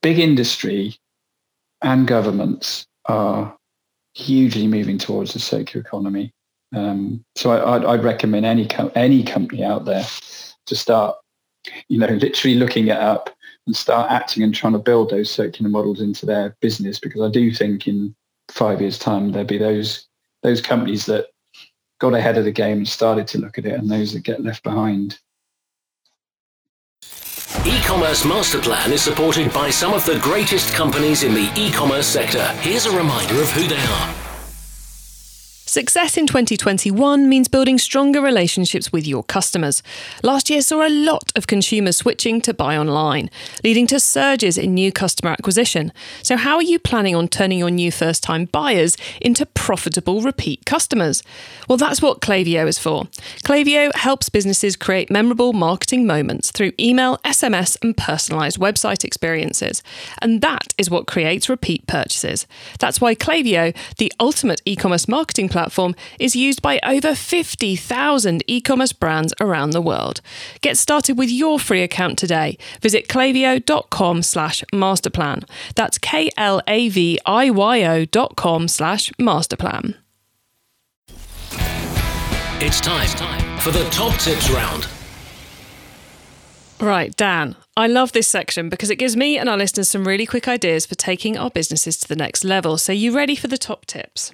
big 0.00 0.18
industry 0.18 0.96
and 1.82 2.06
governments 2.06 2.86
are 3.06 3.56
hugely 4.14 4.66
moving 4.66 4.98
towards 4.98 5.32
the 5.32 5.38
circular 5.38 5.84
economy. 5.84 6.32
Um, 6.74 7.24
so 7.34 7.50
I, 7.50 7.78
would 7.78 8.04
recommend 8.04 8.46
any 8.46 8.68
any 8.94 9.22
company 9.22 9.62
out 9.62 9.84
there 9.84 10.04
to 10.66 10.74
start, 10.74 11.16
you 11.88 11.98
know, 11.98 12.06
literally 12.06 12.56
looking 12.56 12.88
it 12.88 12.96
up 12.96 13.30
and 13.66 13.76
start 13.76 14.10
acting 14.10 14.42
and 14.42 14.54
trying 14.54 14.72
to 14.72 14.78
build 14.78 15.10
those 15.10 15.30
circular 15.30 15.70
models 15.70 16.00
into 16.00 16.26
their 16.26 16.56
business. 16.60 16.98
Because 16.98 17.20
I 17.20 17.30
do 17.30 17.52
think 17.52 17.86
in 17.86 18.14
five 18.50 18.80
years' 18.80 18.98
time 18.98 19.32
there'll 19.32 19.46
be 19.46 19.58
those 19.58 20.06
those 20.42 20.60
companies 20.60 21.06
that 21.06 21.26
got 22.00 22.14
ahead 22.14 22.36
of 22.36 22.44
the 22.44 22.52
game 22.52 22.78
and 22.78 22.88
started 22.88 23.26
to 23.28 23.38
look 23.38 23.58
at 23.58 23.66
it, 23.66 23.74
and 23.74 23.90
those 23.90 24.12
that 24.12 24.24
get 24.24 24.42
left 24.42 24.62
behind. 24.62 25.18
E-commerce 27.64 28.24
Master 28.24 28.60
Plan 28.60 28.90
is 28.92 29.02
supported 29.02 29.52
by 29.52 29.70
some 29.70 29.92
of 29.92 30.04
the 30.04 30.18
greatest 30.18 30.74
companies 30.74 31.22
in 31.22 31.32
the 31.32 31.52
e-commerce 31.54 32.06
sector. 32.06 32.44
Here's 32.60 32.86
a 32.86 32.96
reminder 32.96 33.40
of 33.40 33.50
who 33.50 33.68
they 33.68 33.76
are. 33.76 34.21
Success 35.72 36.18
in 36.18 36.26
2021 36.26 37.30
means 37.30 37.48
building 37.48 37.78
stronger 37.78 38.20
relationships 38.20 38.92
with 38.92 39.06
your 39.06 39.22
customers. 39.24 39.82
Last 40.22 40.50
year 40.50 40.60
saw 40.60 40.86
a 40.86 40.92
lot 40.92 41.32
of 41.34 41.46
consumers 41.46 41.96
switching 41.96 42.42
to 42.42 42.52
buy 42.52 42.76
online, 42.76 43.30
leading 43.64 43.86
to 43.86 43.98
surges 43.98 44.58
in 44.58 44.74
new 44.74 44.92
customer 44.92 45.30
acquisition. 45.30 45.90
So, 46.22 46.36
how 46.36 46.56
are 46.56 46.62
you 46.62 46.78
planning 46.78 47.14
on 47.16 47.26
turning 47.26 47.58
your 47.58 47.70
new 47.70 47.90
first 47.90 48.22
time 48.22 48.50
buyers 48.52 48.98
into 49.18 49.46
profitable 49.46 50.20
repeat 50.20 50.66
customers? 50.66 51.22
Well, 51.70 51.78
that's 51.78 52.02
what 52.02 52.20
Klaviyo 52.20 52.68
is 52.68 52.78
for. 52.78 53.04
Klaviyo 53.42 53.94
helps 53.94 54.28
businesses 54.28 54.76
create 54.76 55.10
memorable 55.10 55.54
marketing 55.54 56.06
moments 56.06 56.50
through 56.50 56.72
email, 56.78 57.16
SMS, 57.24 57.78
and 57.82 57.96
personalized 57.96 58.58
website 58.58 59.04
experiences. 59.04 59.82
And 60.20 60.42
that 60.42 60.74
is 60.76 60.90
what 60.90 61.06
creates 61.06 61.48
repeat 61.48 61.86
purchases. 61.86 62.46
That's 62.78 63.00
why 63.00 63.14
Klaviyo, 63.14 63.74
the 63.96 64.12
ultimate 64.20 64.60
e 64.66 64.76
commerce 64.76 65.08
marketing 65.08 65.48
platform, 65.48 65.61
platform 65.62 65.94
is 66.18 66.34
used 66.34 66.60
by 66.60 66.80
over 66.82 67.14
50,000 67.14 68.42
e 68.46 68.60
commerce 68.60 68.92
brands 68.92 69.32
around 69.40 69.70
the 69.70 69.80
world. 69.80 70.20
Get 70.60 70.76
started 70.76 71.16
with 71.16 71.30
your 71.30 71.60
free 71.60 71.82
account 71.82 72.18
today. 72.18 72.58
Visit 72.80 73.06
klaviyo.com 73.08 74.22
slash 74.22 74.64
masterplan. 74.72 75.48
That's 75.76 75.98
K 75.98 76.30
L 76.36 76.60
A 76.66 76.88
V 76.88 77.18
I 77.24 77.50
Y 77.50 77.82
O 77.84 78.04
dot 78.04 78.34
com 78.36 78.66
slash 78.68 79.12
masterplan. 79.20 79.94
It's 82.64 82.80
time 82.80 83.58
for 83.58 83.70
the 83.70 83.84
top 83.90 84.18
tips 84.18 84.50
round. 84.50 84.88
Right, 86.80 87.14
Dan, 87.16 87.54
I 87.76 87.86
love 87.86 88.10
this 88.10 88.26
section 88.26 88.68
because 88.68 88.90
it 88.90 88.96
gives 88.96 89.16
me 89.16 89.38
and 89.38 89.48
our 89.48 89.56
listeners 89.56 89.88
some 89.88 90.08
really 90.08 90.26
quick 90.26 90.48
ideas 90.48 90.84
for 90.84 90.96
taking 90.96 91.38
our 91.38 91.50
businesses 91.50 91.96
to 91.98 92.08
the 92.08 92.16
next 92.16 92.42
level. 92.42 92.76
So, 92.76 92.92
you 92.92 93.14
ready 93.14 93.36
for 93.36 93.46
the 93.46 93.58
top 93.58 93.86
tips? 93.86 94.32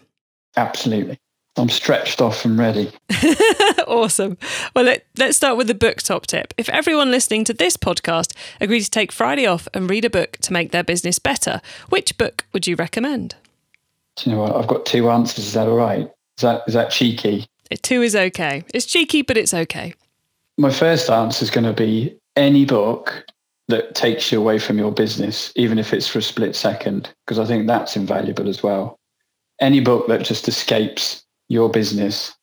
Absolutely. 0.59 1.21
I'm 1.57 1.69
stretched 1.69 2.21
off 2.21 2.45
and 2.45 2.59
ready. 2.59 2.91
awesome. 3.87 4.37
Well, 4.75 4.85
let, 4.85 5.05
us 5.21 5.37
start 5.37 5.57
with 5.57 5.69
the 5.69 5.75
book 5.75 5.99
top 5.99 6.27
tip. 6.27 6.53
If 6.59 6.69
everyone 6.69 7.13
listening 7.13 7.45
to 7.45 7.55
this 7.55 7.77
podcast 7.77 8.37
agreed 8.61 8.83
to 8.83 8.91
take 8.91 9.13
Friday 9.13 9.47
off 9.47 9.69
and 9.73 9.89
read 9.89 10.05
a 10.05 10.11
book 10.11 10.33
to 10.39 10.53
make 10.53 10.73
their 10.73 10.83
business 10.83 11.21
better, 11.21 11.61
which 11.91 12.19
book 12.19 12.45
would 12.53 12.67
you 12.67 12.75
recommend? 12.75 13.37
Do 14.17 14.31
you 14.31 14.37
know 14.37 14.43
what? 14.43 14.57
I've 14.57 14.67
got 14.67 14.85
two 14.85 15.11
answers. 15.11 15.47
Is 15.47 15.53
that 15.55 15.69
all 15.69 15.77
right? 15.77 16.11
Is 16.39 16.43
that 16.43 16.65
is 16.67 16.75
that 16.75 16.91
cheeky? 16.91 17.47
Two 17.83 18.03
is 18.03 18.17
okay. 18.17 18.65
It's 18.75 18.87
cheeky, 18.87 19.23
but 19.23 19.37
it's 19.37 19.55
okay. 19.55 19.95
My 20.57 20.71
first 20.73 21.09
answer 21.09 21.45
is 21.45 21.51
going 21.51 21.67
to 21.67 21.73
be 21.73 22.17
any 22.35 22.65
book 22.65 23.25
that 23.69 23.95
takes 23.95 24.33
you 24.33 24.41
away 24.41 24.59
from 24.59 24.79
your 24.79 24.91
business, 24.91 25.53
even 25.55 25.79
if 25.79 25.93
it's 25.93 26.09
for 26.09 26.19
a 26.19 26.23
split 26.23 26.57
second, 26.57 27.13
because 27.27 27.39
I 27.39 27.45
think 27.45 27.67
that's 27.67 27.97
invaluable 27.97 28.49
as 28.49 28.63
well. 28.63 28.98
Any 29.61 29.81
book 29.81 30.07
that 30.09 30.25
just 30.25 30.49
escapes 30.49 31.25
your 31.49 31.69
business 31.69 32.35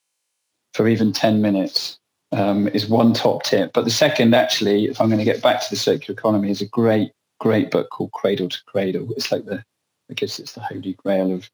for 0.74 0.88
even 0.88 1.14
10 1.14 1.42
minutes 1.42 1.98
um, 2.32 2.68
is 2.70 2.88
one 2.88 3.14
top 3.14 3.44
tip. 3.44 3.72
But 3.74 3.86
the 3.86 3.92
second, 3.92 4.36
actually, 4.36 4.86
if 4.86 5.00
I'm 5.00 5.08
going 5.08 5.20
to 5.20 5.26
get 5.26 5.42
back 5.42 5.62
to 5.62 5.70
the 5.70 5.76
circular 5.76 6.18
economy, 6.18 6.52
is 6.52 6.62
a 6.62 6.68
great, 6.68 7.12
great 7.40 7.72
book 7.72 7.90
called 7.90 8.12
Cradle 8.12 8.50
to 8.50 8.58
Cradle. 8.66 9.08
It's 9.16 9.32
like 9.32 9.46
the, 9.46 9.64
I 10.10 10.14
guess 10.14 10.40
it's 10.40 10.54
the 10.54 10.62
holy 10.62 10.94
grail 10.94 11.32
of, 11.32 11.50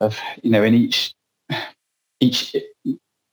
of 0.00 0.18
you 0.42 0.50
know, 0.50 0.62
in 0.62 0.74
each, 0.74 1.14
each 2.20 2.54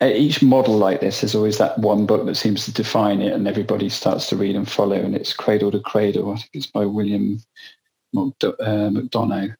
each 0.02 0.42
model 0.42 0.78
like 0.78 1.02
this, 1.02 1.22
there's 1.22 1.36
always 1.36 1.58
that 1.60 1.78
one 1.78 2.06
book 2.06 2.26
that 2.26 2.36
seems 2.36 2.66
to 2.66 2.74
define 2.74 3.22
it, 3.22 3.34
and 3.34 3.48
everybody 3.48 3.90
starts 3.90 4.28
to 4.30 4.36
read 4.36 4.56
and 4.56 4.70
follow. 4.70 4.96
And 4.96 5.16
it's 5.16 5.34
Cradle 5.34 5.72
to 5.72 5.80
Cradle. 5.80 6.32
I 6.32 6.38
think 6.38 6.50
it's 6.54 6.66
by 6.66 6.86
William 6.86 7.40
McDonough. 8.16 9.56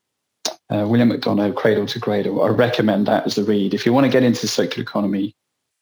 Uh, 0.72 0.88
William 0.88 1.12
McDonough, 1.12 1.54
Cradle 1.54 1.86
to 1.86 2.00
Cradle. 2.00 2.42
I 2.42 2.48
recommend 2.48 3.06
that 3.08 3.26
as 3.26 3.38
a 3.38 3.44
read. 3.44 3.74
If 3.74 3.86
you 3.86 3.92
want 3.92 4.06
to 4.06 4.12
get 4.12 4.24
into 4.24 4.42
the 4.42 4.48
circular 4.48 4.84
economy, 4.84 5.36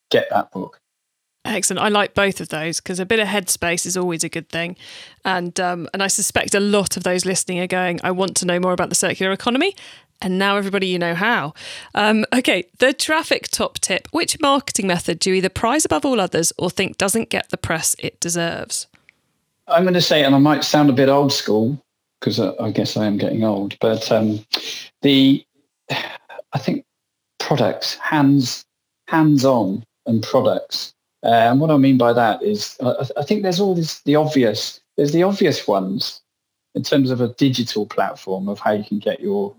get 0.10 0.28
that 0.32 0.52
book. 0.52 0.80
Excellent. 1.46 1.82
I 1.82 1.90
like 1.90 2.16
both 2.16 2.42
of 2.42 2.50
those 2.50 2.82
because 2.82 3.00
a 3.00 3.06
bit 3.06 3.20
of 3.20 3.28
headspace 3.28 3.86
is 3.86 3.96
always 3.96 4.24
a 4.24 4.30
good 4.30 4.50
thing, 4.50 4.76
and 5.24 5.58
um, 5.60 5.88
and 5.94 6.04
I 6.04 6.08
suspect 6.08 6.54
a 6.54 6.60
lot 6.60 6.98
of 6.98 7.04
those 7.04 7.26
listening 7.26 7.60
are 7.60 7.68
going. 7.68 8.00
I 8.04 8.12
want 8.12 8.36
to 8.38 8.46
know 8.46 8.60
more 8.60 8.74
about 8.74 8.90
the 8.90 8.96
circular 8.96 9.32
economy, 9.32 9.76
and 10.22 10.38
now 10.38 10.58
everybody 10.58 10.88
you 10.88 11.00
know 11.00 11.16
how. 11.16 11.54
Um, 11.96 12.26
okay, 12.34 12.66
the 12.80 12.92
traffic 12.92 13.48
top 13.48 13.80
tip. 13.80 14.08
Which 14.12 14.40
marketing 14.42 14.88
method 14.88 15.20
do 15.20 15.30
you 15.30 15.36
either 15.38 15.50
prize 15.50 15.86
above 15.86 16.04
all 16.04 16.20
others 16.20 16.52
or 16.58 16.70
think 16.70 16.98
doesn't 16.98 17.30
get 17.30 17.50
the 17.50 17.58
press 17.58 17.96
it 18.00 18.20
deserves? 18.20 18.88
I'm 19.68 19.84
going 19.84 19.94
to 19.94 20.02
say, 20.02 20.24
and 20.24 20.36
I 20.36 20.40
might 20.40 20.64
sound 20.64 20.90
a 20.90 20.94
bit 20.94 21.10
old 21.10 21.32
school 21.32 21.80
because 22.20 22.40
I 22.40 22.72
guess 22.72 22.98
I 22.98 23.06
am 23.06 23.18
getting 23.18 23.44
old, 23.44 23.78
but 23.80 24.12
um, 24.12 24.46
the 25.02 25.46
I 25.90 26.60
think 26.60 26.86
products, 27.40 27.96
hands 27.96 28.66
hands 29.08 29.46
on, 29.46 29.84
and 30.06 30.22
products. 30.22 30.94
Uh, 31.24 31.30
and 31.30 31.60
what 31.60 31.72
I 31.72 31.78
mean 31.78 31.98
by 31.98 32.14
that 32.14 32.42
is, 32.42 32.78
I, 32.82 33.06
I 33.18 33.24
think 33.24 33.44
there's 33.44 33.60
all 33.60 33.76
this 33.76 34.02
the 34.02 34.16
obvious. 34.16 34.82
There's 34.98 35.12
the 35.12 35.24
obvious 35.24 35.68
ones 35.68 36.22
in 36.76 36.84
terms 36.84 37.10
of 37.12 37.22
a 37.22 37.34
digital 37.34 37.86
platform 37.86 38.48
of 38.48 38.60
how 38.60 38.72
you 38.72 38.84
can 38.84 39.00
get 39.00 39.20
your 39.20 39.56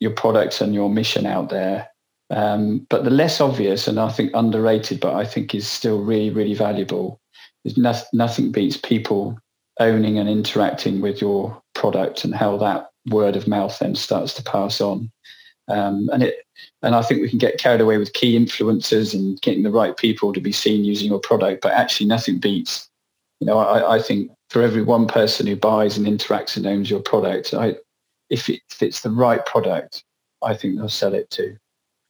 your 0.00 0.12
products 0.12 0.60
and 0.60 0.74
your 0.74 0.90
mission 0.90 1.26
out 1.26 1.50
there. 1.50 1.88
Um, 2.30 2.86
but 2.88 3.04
the 3.04 3.10
less 3.10 3.40
obvious 3.40 3.86
and 3.86 4.00
I 4.00 4.08
think 4.08 4.30
underrated, 4.34 4.98
but 4.98 5.14
I 5.14 5.24
think 5.24 5.54
is 5.54 5.68
still 5.68 6.02
really, 6.02 6.30
really 6.30 6.54
valuable, 6.54 7.20
is 7.64 7.76
no, 7.76 7.94
nothing 8.12 8.50
beats 8.50 8.76
people 8.76 9.38
owning 9.80 10.18
and 10.18 10.28
interacting 10.28 11.00
with 11.00 11.20
your 11.20 11.60
product 11.74 12.24
and 12.24 12.34
how 12.34 12.56
that 12.58 12.90
word 13.06 13.36
of 13.36 13.48
mouth 13.48 13.78
then 13.78 13.94
starts 13.94 14.34
to 14.34 14.42
pass 14.42 14.80
on. 14.80 15.10
Um, 15.68 16.08
and 16.12 16.22
it, 16.22 16.36
and 16.82 16.94
I 16.94 17.02
think 17.02 17.22
we 17.22 17.28
can 17.28 17.38
get 17.38 17.58
carried 17.58 17.80
away 17.80 17.98
with 17.98 18.12
key 18.12 18.38
influencers 18.38 19.14
and 19.14 19.40
getting 19.40 19.62
the 19.62 19.70
right 19.70 19.96
people 19.96 20.32
to 20.32 20.40
be 20.40 20.52
seen 20.52 20.84
using 20.84 21.08
your 21.08 21.18
product, 21.18 21.62
but 21.62 21.72
actually 21.72 22.06
nothing 22.06 22.38
beats. 22.38 22.88
You 23.40 23.46
know, 23.46 23.58
I, 23.58 23.96
I 23.96 24.02
think 24.02 24.30
for 24.50 24.62
every 24.62 24.82
one 24.82 25.06
person 25.06 25.46
who 25.46 25.56
buys 25.56 25.96
and 25.96 26.06
interacts 26.06 26.56
and 26.56 26.66
owns 26.66 26.90
your 26.90 27.00
product, 27.00 27.54
I, 27.54 27.76
if, 28.30 28.48
it, 28.48 28.60
if 28.70 28.82
it's 28.82 29.00
the 29.00 29.10
right 29.10 29.44
product, 29.46 30.04
I 30.42 30.54
think 30.54 30.76
they'll 30.76 30.88
sell 30.88 31.14
it 31.14 31.30
to 31.30 31.56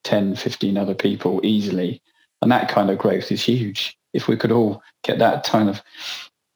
10, 0.05 0.37
15 0.37 0.77
other 0.77 0.95
people 0.95 1.41
easily. 1.45 2.03
And 2.43 2.51
that 2.51 2.69
kind 2.69 2.91
of 2.91 2.99
growth 2.99 3.33
is 3.33 3.43
huge. 3.43 3.97
If 4.13 4.29
we 4.29 4.37
could 4.37 4.53
all 4.53 4.83
get 5.03 5.19
that 5.19 5.45
kind 5.45 5.69
of 5.69 5.83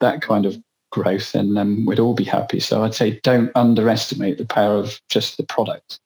that 0.00 0.22
kind 0.22 0.46
of 0.46 0.60
growth, 0.90 1.34
and 1.34 1.56
then 1.56 1.62
um, 1.62 1.86
we'd 1.86 2.00
all 2.00 2.14
be 2.14 2.24
happy. 2.24 2.60
So 2.60 2.82
I'd 2.82 2.94
say 2.94 3.20
don't 3.22 3.50
underestimate 3.54 4.38
the 4.38 4.46
power 4.46 4.76
of 4.76 5.00
just 5.08 5.36
the 5.36 5.44
product 5.44 6.00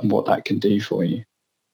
and 0.00 0.10
what 0.10 0.26
that 0.26 0.44
can 0.44 0.58
do 0.58 0.80
for 0.80 1.04
you. 1.04 1.24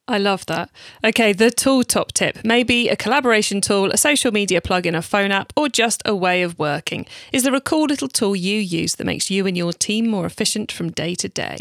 I 0.08 0.18
love 0.18 0.46
that. 0.46 0.70
Okay, 1.02 1.32
the 1.32 1.50
tool 1.50 1.82
top 1.82 2.12
tip. 2.12 2.38
Maybe 2.44 2.88
a 2.88 2.96
collaboration 2.96 3.60
tool, 3.60 3.90
a 3.90 3.96
social 3.96 4.30
media 4.30 4.60
plugin, 4.60 4.96
a 4.96 5.02
phone 5.02 5.32
app, 5.32 5.52
or 5.56 5.68
just 5.68 6.00
a 6.04 6.14
way 6.14 6.42
of 6.42 6.58
working. 6.58 7.06
Is 7.32 7.42
there 7.42 7.54
a 7.54 7.60
cool 7.60 7.86
little 7.86 8.08
tool 8.08 8.36
you 8.36 8.58
use 8.58 8.94
that 8.96 9.04
makes 9.04 9.30
you 9.30 9.46
and 9.46 9.56
your 9.56 9.72
team 9.72 10.06
more 10.06 10.24
efficient 10.24 10.70
from 10.70 10.92
day 10.92 11.16
to 11.16 11.28
day? 11.28 11.58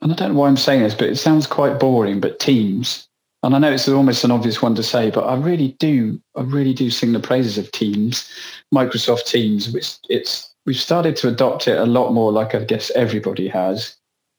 And 0.00 0.12
I 0.12 0.14
don't 0.14 0.34
know 0.34 0.38
why 0.38 0.48
I'm 0.48 0.56
saying 0.56 0.82
this, 0.82 0.94
but 0.94 1.08
it 1.08 1.16
sounds 1.16 1.48
quite 1.48 1.80
boring, 1.80 2.20
but 2.20 2.38
Teams. 2.38 3.07
And 3.42 3.54
I 3.54 3.58
know 3.58 3.70
it's 3.70 3.88
almost 3.88 4.24
an 4.24 4.32
obvious 4.32 4.60
one 4.60 4.74
to 4.74 4.82
say, 4.82 5.10
but 5.10 5.24
I 5.24 5.36
really 5.36 5.76
do, 5.78 6.20
I 6.36 6.42
really 6.42 6.74
do 6.74 6.90
sing 6.90 7.12
the 7.12 7.20
praises 7.20 7.56
of 7.56 7.70
Teams, 7.70 8.32
Microsoft 8.74 9.26
Teams, 9.26 9.70
which 9.70 9.96
it's, 10.08 10.52
we've 10.66 10.76
started 10.76 11.14
to 11.16 11.28
adopt 11.28 11.68
it 11.68 11.78
a 11.78 11.86
lot 11.86 12.12
more 12.12 12.32
like 12.32 12.54
I 12.54 12.64
guess 12.64 12.90
everybody 12.92 13.46
has 13.48 13.96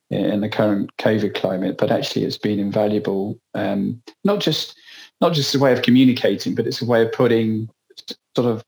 in 0.09 0.41
the 0.41 0.49
current 0.49 0.89
COVID 0.97 1.35
climate, 1.35 1.77
but 1.77 1.91
actually 1.91 2.25
it's 2.25 2.38
been 2.38 2.59
invaluable. 2.59 3.39
Um, 3.53 4.01
not 4.23 4.39
just 4.39 4.75
not 5.21 5.33
just 5.33 5.53
a 5.53 5.59
way 5.59 5.73
of 5.73 5.81
communicating, 5.81 6.55
but 6.55 6.65
it's 6.65 6.81
a 6.81 6.85
way 6.85 7.03
of 7.03 7.12
putting 7.12 7.69
sort 8.35 8.47
of 8.47 8.63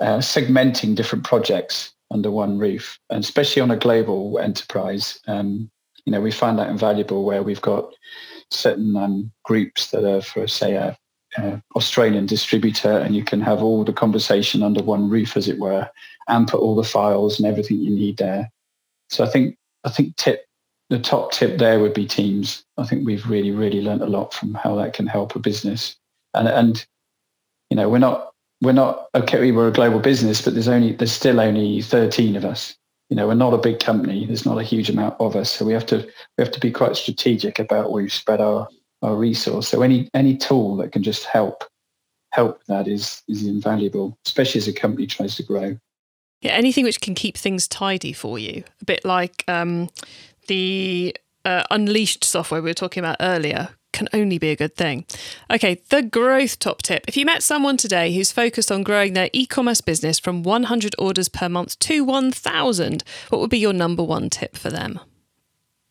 uh, 0.00 0.18
segmenting 0.18 0.94
different 0.94 1.24
projects 1.24 1.92
under 2.10 2.30
one 2.30 2.58
roof, 2.58 2.98
and 3.08 3.22
especially 3.22 3.62
on 3.62 3.70
a 3.70 3.76
global 3.76 4.38
enterprise. 4.38 5.20
Um, 5.26 5.70
you 6.04 6.12
know, 6.12 6.20
we 6.20 6.32
find 6.32 6.58
that 6.58 6.70
invaluable 6.70 7.24
where 7.24 7.42
we've 7.42 7.60
got 7.60 7.92
certain 8.50 8.96
um, 8.96 9.30
groups 9.44 9.90
that 9.90 10.04
are 10.04 10.20
for, 10.20 10.46
say, 10.46 10.74
a, 10.74 10.96
a 11.38 11.62
Australian 11.76 12.26
distributor, 12.26 12.98
and 12.98 13.14
you 13.14 13.24
can 13.24 13.40
have 13.40 13.62
all 13.62 13.84
the 13.84 13.92
conversation 13.92 14.62
under 14.62 14.82
one 14.82 15.08
roof, 15.08 15.36
as 15.36 15.48
it 15.48 15.58
were, 15.58 15.88
and 16.28 16.48
put 16.48 16.60
all 16.60 16.74
the 16.74 16.84
files 16.84 17.38
and 17.38 17.46
everything 17.46 17.78
you 17.78 17.90
need 17.90 18.16
there. 18.16 18.50
So 19.08 19.24
I 19.24 19.28
think 19.28 19.56
I 19.84 19.90
think 19.90 20.16
tip 20.16 20.44
the 20.90 20.98
top 20.98 21.32
tip 21.32 21.58
there 21.58 21.78
would 21.78 21.94
be 21.94 22.06
teams. 22.06 22.64
I 22.76 22.84
think 22.84 23.06
we've 23.06 23.26
really, 23.28 23.52
really 23.52 23.80
learned 23.80 24.02
a 24.02 24.06
lot 24.06 24.34
from 24.34 24.54
how 24.54 24.74
that 24.76 24.92
can 24.92 25.06
help 25.06 25.34
a 25.34 25.38
business. 25.38 25.96
And 26.34 26.48
and 26.48 26.86
you 27.70 27.76
know, 27.76 27.88
we're 27.88 27.98
not 27.98 28.32
we're 28.60 28.72
not 28.72 29.08
okay. 29.14 29.52
We're 29.52 29.68
a 29.68 29.72
global 29.72 30.00
business, 30.00 30.42
but 30.42 30.54
there's 30.54 30.68
only 30.68 30.92
there's 30.92 31.12
still 31.12 31.40
only 31.40 31.80
13 31.80 32.36
of 32.36 32.44
us. 32.44 32.76
You 33.10 33.16
know, 33.16 33.26
we're 33.26 33.34
not 33.34 33.52
a 33.52 33.58
big 33.58 33.80
company. 33.80 34.24
There's 34.24 34.46
not 34.46 34.58
a 34.58 34.62
huge 34.62 34.88
amount 34.88 35.16
of 35.20 35.36
us, 35.36 35.50
so 35.50 35.64
we 35.64 35.72
have 35.72 35.86
to 35.86 35.98
we 36.38 36.44
have 36.44 36.52
to 36.52 36.60
be 36.60 36.70
quite 36.70 36.96
strategic 36.96 37.58
about 37.58 37.90
where 37.90 38.04
we 38.04 38.08
spread 38.08 38.40
our 38.40 38.68
our 39.02 39.16
resource. 39.16 39.68
So 39.68 39.82
any 39.82 40.08
any 40.14 40.36
tool 40.36 40.76
that 40.76 40.92
can 40.92 41.02
just 41.02 41.24
help 41.24 41.64
help 42.30 42.64
that 42.66 42.88
is 42.88 43.22
is 43.28 43.44
invaluable, 43.44 44.16
especially 44.26 44.60
as 44.60 44.68
a 44.68 44.72
company 44.72 45.06
tries 45.06 45.34
to 45.36 45.42
grow. 45.42 45.76
Yeah, 46.40 46.52
anything 46.52 46.84
which 46.84 47.00
can 47.00 47.14
keep 47.14 47.36
things 47.36 47.68
tidy 47.68 48.14
for 48.14 48.38
you, 48.38 48.64
a 48.80 48.84
bit 48.86 49.04
like 49.04 49.44
um, 49.46 49.90
the 50.46 51.14
uh, 51.44 51.64
unleashed 51.70 52.24
software 52.24 52.62
we 52.62 52.70
were 52.70 52.74
talking 52.74 53.02
about 53.02 53.16
earlier 53.20 53.70
can 53.92 54.08
only 54.12 54.38
be 54.38 54.50
a 54.50 54.56
good 54.56 54.76
thing. 54.76 55.04
Okay, 55.50 55.82
the 55.90 56.02
growth 56.02 56.58
top 56.58 56.82
tip. 56.82 57.04
If 57.08 57.16
you 57.16 57.24
met 57.24 57.42
someone 57.42 57.76
today 57.76 58.12
who's 58.12 58.32
focused 58.32 58.70
on 58.70 58.82
growing 58.82 59.12
their 59.12 59.30
e 59.32 59.46
commerce 59.46 59.80
business 59.80 60.18
from 60.18 60.42
100 60.42 60.94
orders 60.98 61.28
per 61.28 61.48
month 61.48 61.78
to 61.80 62.04
1,000, 62.04 63.04
what 63.28 63.40
would 63.40 63.50
be 63.50 63.58
your 63.58 63.72
number 63.72 64.02
one 64.02 64.30
tip 64.30 64.56
for 64.56 64.70
them? 64.70 65.00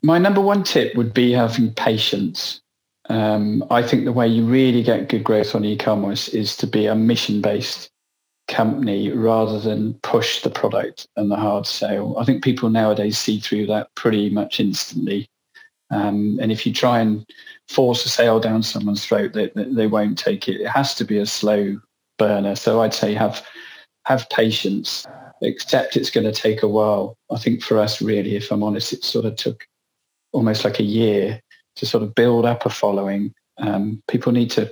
My 0.02 0.18
number 0.18 0.42
one 0.42 0.64
tip 0.64 0.96
would 0.96 1.14
be 1.14 1.32
having 1.32 1.74
patience. 1.74 2.62
Um, 3.10 3.66
I 3.70 3.82
think 3.82 4.06
the 4.06 4.14
way 4.14 4.28
you 4.28 4.46
really 4.46 4.84
get 4.84 5.10
good 5.10 5.24
growth 5.24 5.56
on 5.56 5.66
e 5.66 5.76
commerce 5.76 6.28
is 6.30 6.56
to 6.58 6.68
be 6.68 6.86
a 6.86 6.96
mission 6.96 7.42
based 7.42 7.90
company 8.48 9.12
rather 9.12 9.60
than 9.60 9.94
push 10.02 10.42
the 10.42 10.50
product 10.50 11.08
and 11.16 11.32
the 11.32 11.36
hard 11.36 11.66
sale. 11.66 12.16
I 12.20 12.26
think 12.26 12.44
people 12.44 12.70
nowadays 12.70 13.18
see 13.18 13.40
through 13.40 13.68
that 13.68 13.94
pretty 13.96 14.30
much 14.30 14.60
instantly. 14.60 15.30
Um, 15.92 16.38
and 16.42 16.52
if 16.52 16.66
you 16.66 16.74
try 16.74 17.00
and 17.00 17.26
force 17.68 18.06
a 18.06 18.10
sale 18.10 18.40
down 18.40 18.64
someone's 18.64 19.06
throat, 19.06 19.34
they, 19.34 19.52
they 19.56 19.88
won't 19.88 20.18
take 20.18 20.48
it. 20.48 20.62
It 20.62 20.68
has 20.68 20.94
to 20.96 21.04
be 21.04 21.18
a 21.18 21.26
slow 21.26 21.80
burner. 22.18 22.56
So 22.56 22.82
I'd 22.82 22.94
say 22.94 23.14
have 23.14 23.46
have 24.06 24.30
patience. 24.30 25.06
Accept 25.42 25.96
it's 25.96 26.10
going 26.10 26.26
to 26.26 26.32
take 26.32 26.64
a 26.64 26.68
while. 26.68 27.16
I 27.32 27.38
think 27.38 27.64
for 27.64 27.80
us, 27.80 28.02
really, 28.02 28.36
if 28.36 28.52
I'm 28.52 28.64
honest, 28.64 28.92
it 28.92 29.04
sort 29.04 29.26
of 29.26 29.36
took 29.36 29.66
almost 30.34 30.66
like 30.66 30.80
a 30.80 30.84
year 30.84 31.42
to 31.78 31.86
sort 31.86 32.04
of 32.04 32.14
build 32.14 32.46
up 32.46 32.66
a 32.66 32.70
following. 32.70 33.34
Um, 33.58 34.02
people 34.08 34.32
need 34.32 34.52
to 34.52 34.72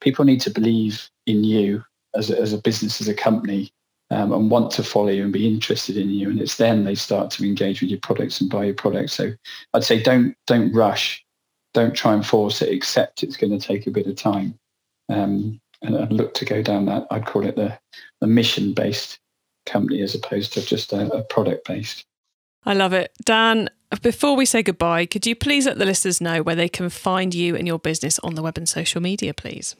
people 0.00 0.24
need 0.24 0.40
to 0.42 0.50
believe 0.50 1.08
in 1.26 1.42
you 1.44 1.82
as 2.14 2.30
a, 2.30 2.40
as 2.40 2.52
a 2.52 2.58
business, 2.58 3.00
as 3.00 3.08
a 3.08 3.14
company, 3.14 3.70
um, 4.10 4.32
and 4.32 4.50
want 4.50 4.70
to 4.72 4.82
follow 4.82 5.08
you 5.08 5.24
and 5.24 5.32
be 5.32 5.48
interested 5.48 5.96
in 5.96 6.10
you. 6.10 6.30
And 6.30 6.40
it's 6.40 6.56
then 6.56 6.84
they 6.84 6.94
start 6.94 7.30
to 7.32 7.44
engage 7.44 7.80
with 7.80 7.90
your 7.90 8.00
products 8.00 8.40
and 8.40 8.50
buy 8.50 8.64
your 8.64 8.74
products. 8.74 9.12
So 9.14 9.32
I'd 9.74 9.84
say 9.84 10.02
don't 10.02 10.36
don't 10.46 10.72
rush, 10.72 11.24
don't 11.74 11.94
try 11.94 12.14
and 12.14 12.24
force 12.24 12.62
it. 12.62 12.72
Accept 12.72 13.22
it's 13.22 13.36
going 13.36 13.58
to 13.58 13.64
take 13.64 13.86
a 13.86 13.90
bit 13.90 14.06
of 14.06 14.16
time, 14.16 14.58
um, 15.08 15.60
and, 15.82 15.96
and, 15.96 16.12
look 16.12 16.34
to 16.34 16.44
go 16.44 16.62
down 16.62 16.86
that. 16.86 17.06
I'd 17.10 17.26
call 17.26 17.44
it 17.46 17.56
the, 17.56 17.76
the 18.20 18.26
mission 18.26 18.72
based 18.72 19.18
company 19.66 20.00
as 20.02 20.14
opposed 20.14 20.52
to 20.52 20.64
just 20.64 20.92
a, 20.92 21.12
a 21.12 21.22
product 21.24 21.66
based. 21.66 22.04
I 22.64 22.74
love 22.74 22.92
it, 22.92 23.12
Dan. 23.24 23.68
Before 24.02 24.34
we 24.34 24.46
say 24.46 24.64
goodbye, 24.64 25.06
could 25.06 25.26
you 25.26 25.36
please 25.36 25.66
let 25.66 25.78
the 25.78 25.84
listeners 25.84 26.20
know 26.20 26.42
where 26.42 26.56
they 26.56 26.68
can 26.68 26.90
find 26.90 27.32
you 27.32 27.54
and 27.54 27.66
your 27.66 27.78
business 27.78 28.18
on 28.20 28.34
the 28.34 28.42
web 28.42 28.58
and 28.58 28.68
social 28.68 29.00
media, 29.00 29.32
please? 29.32 29.76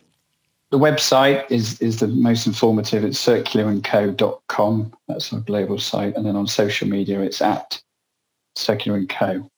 The 0.70 0.78
website 0.78 1.50
is 1.50 1.80
is 1.80 2.00
the 2.00 2.08
most 2.08 2.46
informative. 2.46 3.04
It's 3.04 3.24
circularandco.com. 3.24 4.92
That's 5.08 5.32
our 5.32 5.40
global 5.40 5.78
site. 5.78 6.16
And 6.16 6.26
then 6.26 6.36
on 6.36 6.46
social 6.46 6.88
media, 6.88 7.20
it's 7.20 7.40
at 7.40 7.80
Circular 8.56 8.98
and 8.98 9.08
Co. 9.08 9.48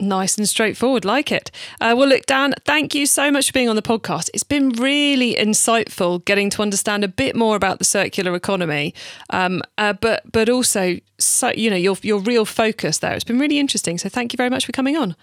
Nice 0.00 0.36
and 0.36 0.48
straightforward, 0.48 1.04
like 1.04 1.30
it. 1.30 1.52
Uh, 1.80 1.94
well, 1.96 2.08
look, 2.08 2.26
Dan, 2.26 2.52
thank 2.64 2.96
you 2.96 3.06
so 3.06 3.30
much 3.30 3.46
for 3.46 3.52
being 3.52 3.68
on 3.68 3.76
the 3.76 3.82
podcast. 3.82 4.28
It's 4.34 4.42
been 4.42 4.70
really 4.70 5.36
insightful 5.36 6.24
getting 6.24 6.50
to 6.50 6.62
understand 6.62 7.04
a 7.04 7.08
bit 7.08 7.36
more 7.36 7.54
about 7.54 7.78
the 7.78 7.84
circular 7.84 8.34
economy, 8.34 8.92
um, 9.30 9.62
uh, 9.78 9.92
but 9.92 10.24
but 10.32 10.48
also, 10.48 10.98
so, 11.20 11.52
you 11.52 11.70
know, 11.70 11.76
your 11.76 11.96
your 12.02 12.18
real 12.18 12.44
focus 12.44 12.98
there. 12.98 13.12
It's 13.12 13.24
been 13.24 13.38
really 13.38 13.58
interesting. 13.58 13.98
So, 13.98 14.08
thank 14.08 14.32
you 14.32 14.36
very 14.36 14.50
much 14.50 14.66
for 14.66 14.72
coming 14.72 14.96
on. 14.96 15.14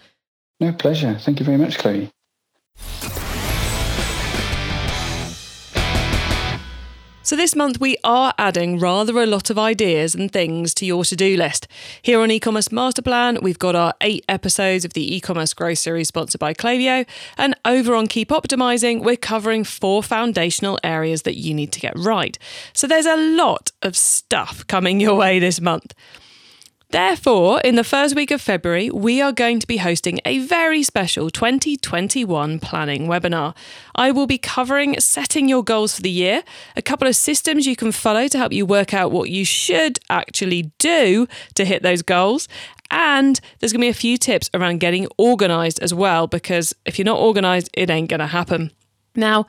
No 0.61 0.71
pleasure. 0.71 1.17
Thank 1.19 1.39
you 1.39 1.45
very 1.45 1.57
much, 1.57 1.77
Chloe. 1.77 2.09
So, 7.31 7.37
this 7.37 7.55
month 7.55 7.79
we 7.79 7.95
are 8.03 8.33
adding 8.37 8.77
rather 8.77 9.17
a 9.21 9.25
lot 9.25 9.49
of 9.49 9.57
ideas 9.57 10.13
and 10.13 10.29
things 10.29 10.73
to 10.73 10.85
your 10.85 11.05
to 11.05 11.15
do 11.15 11.37
list. 11.37 11.65
Here 12.01 12.19
on 12.19 12.29
e 12.29 12.41
commerce 12.41 12.73
master 12.73 13.01
plan, 13.01 13.37
we've 13.41 13.57
got 13.57 13.73
our 13.73 13.93
eight 14.01 14.25
episodes 14.27 14.83
of 14.83 14.91
the 14.91 15.15
e 15.15 15.21
commerce 15.21 15.53
growth 15.53 15.77
series 15.77 16.09
sponsored 16.09 16.39
by 16.39 16.53
Klaviyo. 16.53 17.07
And 17.37 17.55
over 17.63 17.95
on 17.95 18.07
Keep 18.07 18.31
Optimizing, 18.31 19.01
we're 19.01 19.15
covering 19.15 19.63
four 19.63 20.03
foundational 20.03 20.77
areas 20.83 21.21
that 21.21 21.37
you 21.37 21.53
need 21.53 21.71
to 21.71 21.79
get 21.79 21.97
right. 21.97 22.37
So, 22.73 22.85
there's 22.85 23.05
a 23.05 23.15
lot 23.15 23.71
of 23.81 23.95
stuff 23.95 24.67
coming 24.67 24.99
your 24.99 25.15
way 25.15 25.39
this 25.39 25.61
month. 25.61 25.93
Therefore, 26.91 27.61
in 27.61 27.75
the 27.75 27.85
first 27.85 28.17
week 28.17 28.31
of 28.31 28.41
February, 28.41 28.89
we 28.89 29.21
are 29.21 29.31
going 29.31 29.59
to 29.61 29.67
be 29.67 29.77
hosting 29.77 30.19
a 30.25 30.39
very 30.39 30.83
special 30.83 31.29
2021 31.29 32.59
planning 32.59 33.07
webinar. 33.07 33.55
I 33.95 34.11
will 34.11 34.27
be 34.27 34.37
covering 34.37 34.99
setting 34.99 35.47
your 35.47 35.63
goals 35.63 35.95
for 35.95 36.01
the 36.01 36.09
year, 36.09 36.43
a 36.75 36.81
couple 36.81 37.07
of 37.07 37.15
systems 37.15 37.65
you 37.65 37.77
can 37.77 37.93
follow 37.93 38.27
to 38.27 38.37
help 38.37 38.51
you 38.51 38.65
work 38.65 38.93
out 38.93 39.13
what 39.13 39.29
you 39.29 39.45
should 39.45 39.99
actually 40.09 40.73
do 40.79 41.29
to 41.55 41.63
hit 41.63 41.81
those 41.81 42.01
goals, 42.01 42.49
and 42.89 43.39
there's 43.59 43.71
going 43.71 43.79
to 43.79 43.85
be 43.85 43.89
a 43.89 43.93
few 43.93 44.17
tips 44.17 44.49
around 44.53 44.81
getting 44.81 45.07
organized 45.17 45.79
as 45.81 45.93
well, 45.93 46.27
because 46.27 46.75
if 46.85 46.99
you're 46.99 47.05
not 47.05 47.19
organized, 47.19 47.69
it 47.73 47.89
ain't 47.89 48.09
going 48.09 48.19
to 48.19 48.27
happen. 48.27 48.69
Now, 49.15 49.45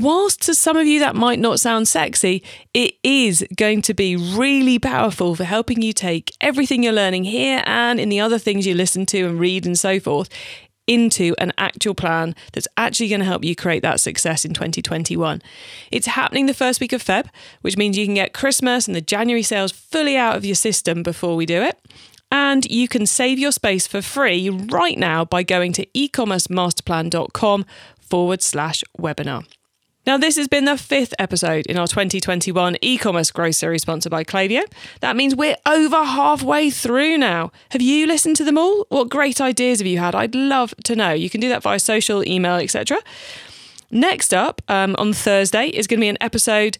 whilst 0.00 0.42
to 0.42 0.54
some 0.54 0.76
of 0.76 0.86
you 0.86 1.00
that 1.00 1.14
might 1.14 1.38
not 1.38 1.60
sound 1.60 1.86
sexy, 1.88 2.42
it 2.72 2.94
is 3.02 3.44
going 3.56 3.82
to 3.82 3.94
be 3.94 4.16
really 4.16 4.78
powerful 4.78 5.34
for 5.34 5.44
helping 5.44 5.82
you 5.82 5.92
take 5.92 6.34
everything 6.40 6.82
you're 6.82 6.92
learning 6.92 7.24
here 7.24 7.62
and 7.66 8.00
in 8.00 8.08
the 8.08 8.20
other 8.20 8.38
things 8.38 8.66
you 8.66 8.74
listen 8.74 9.06
to 9.06 9.26
and 9.26 9.38
read 9.38 9.66
and 9.66 9.78
so 9.78 10.00
forth 10.00 10.28
into 10.86 11.34
an 11.38 11.52
actual 11.56 11.94
plan 11.94 12.34
that's 12.52 12.68
actually 12.76 13.08
going 13.08 13.20
to 13.20 13.24
help 13.24 13.42
you 13.44 13.56
create 13.56 13.82
that 13.82 14.00
success 14.00 14.44
in 14.44 14.52
2021. 14.52 15.40
It's 15.90 16.06
happening 16.06 16.46
the 16.46 16.54
first 16.54 16.80
week 16.80 16.92
of 16.92 17.02
Feb, 17.02 17.28
which 17.62 17.76
means 17.76 17.96
you 17.96 18.04
can 18.04 18.14
get 18.14 18.34
Christmas 18.34 18.86
and 18.86 18.94
the 18.94 19.00
January 19.00 19.42
sales 19.42 19.72
fully 19.72 20.16
out 20.16 20.36
of 20.36 20.44
your 20.44 20.54
system 20.54 21.02
before 21.02 21.36
we 21.36 21.46
do 21.46 21.62
it. 21.62 21.78
And 22.30 22.64
you 22.66 22.88
can 22.88 23.06
save 23.06 23.38
your 23.38 23.52
space 23.52 23.86
for 23.86 24.02
free 24.02 24.50
right 24.50 24.98
now 24.98 25.24
by 25.24 25.42
going 25.42 25.72
to 25.74 25.86
ecommercemasterplan.com 25.86 27.64
forward 28.00 28.42
slash 28.42 28.84
webinar. 28.98 29.46
Now, 30.06 30.18
this 30.18 30.36
has 30.36 30.48
been 30.48 30.66
the 30.66 30.76
fifth 30.76 31.14
episode 31.18 31.64
in 31.64 31.78
our 31.78 31.86
2021 31.86 32.76
e 32.82 32.98
commerce 32.98 33.30
growth 33.30 33.54
series 33.54 33.80
sponsored 33.80 34.10
by 34.10 34.22
Klaviyo. 34.22 34.62
That 35.00 35.16
means 35.16 35.34
we're 35.34 35.56
over 35.64 36.04
halfway 36.04 36.68
through 36.68 37.16
now. 37.16 37.50
Have 37.70 37.80
you 37.80 38.06
listened 38.06 38.36
to 38.36 38.44
them 38.44 38.58
all? 38.58 38.84
What 38.90 39.08
great 39.08 39.40
ideas 39.40 39.78
have 39.78 39.86
you 39.86 39.98
had? 39.98 40.14
I'd 40.14 40.34
love 40.34 40.74
to 40.84 40.94
know. 40.94 41.12
You 41.12 41.30
can 41.30 41.40
do 41.40 41.48
that 41.48 41.62
via 41.62 41.78
social, 41.78 42.26
email, 42.28 42.56
etc. 42.56 42.98
Next 43.90 44.34
up 44.34 44.60
um, 44.68 44.94
on 44.98 45.14
Thursday 45.14 45.68
is 45.68 45.86
going 45.86 46.00
to 46.00 46.04
be 46.04 46.08
an 46.08 46.18
episode 46.20 46.76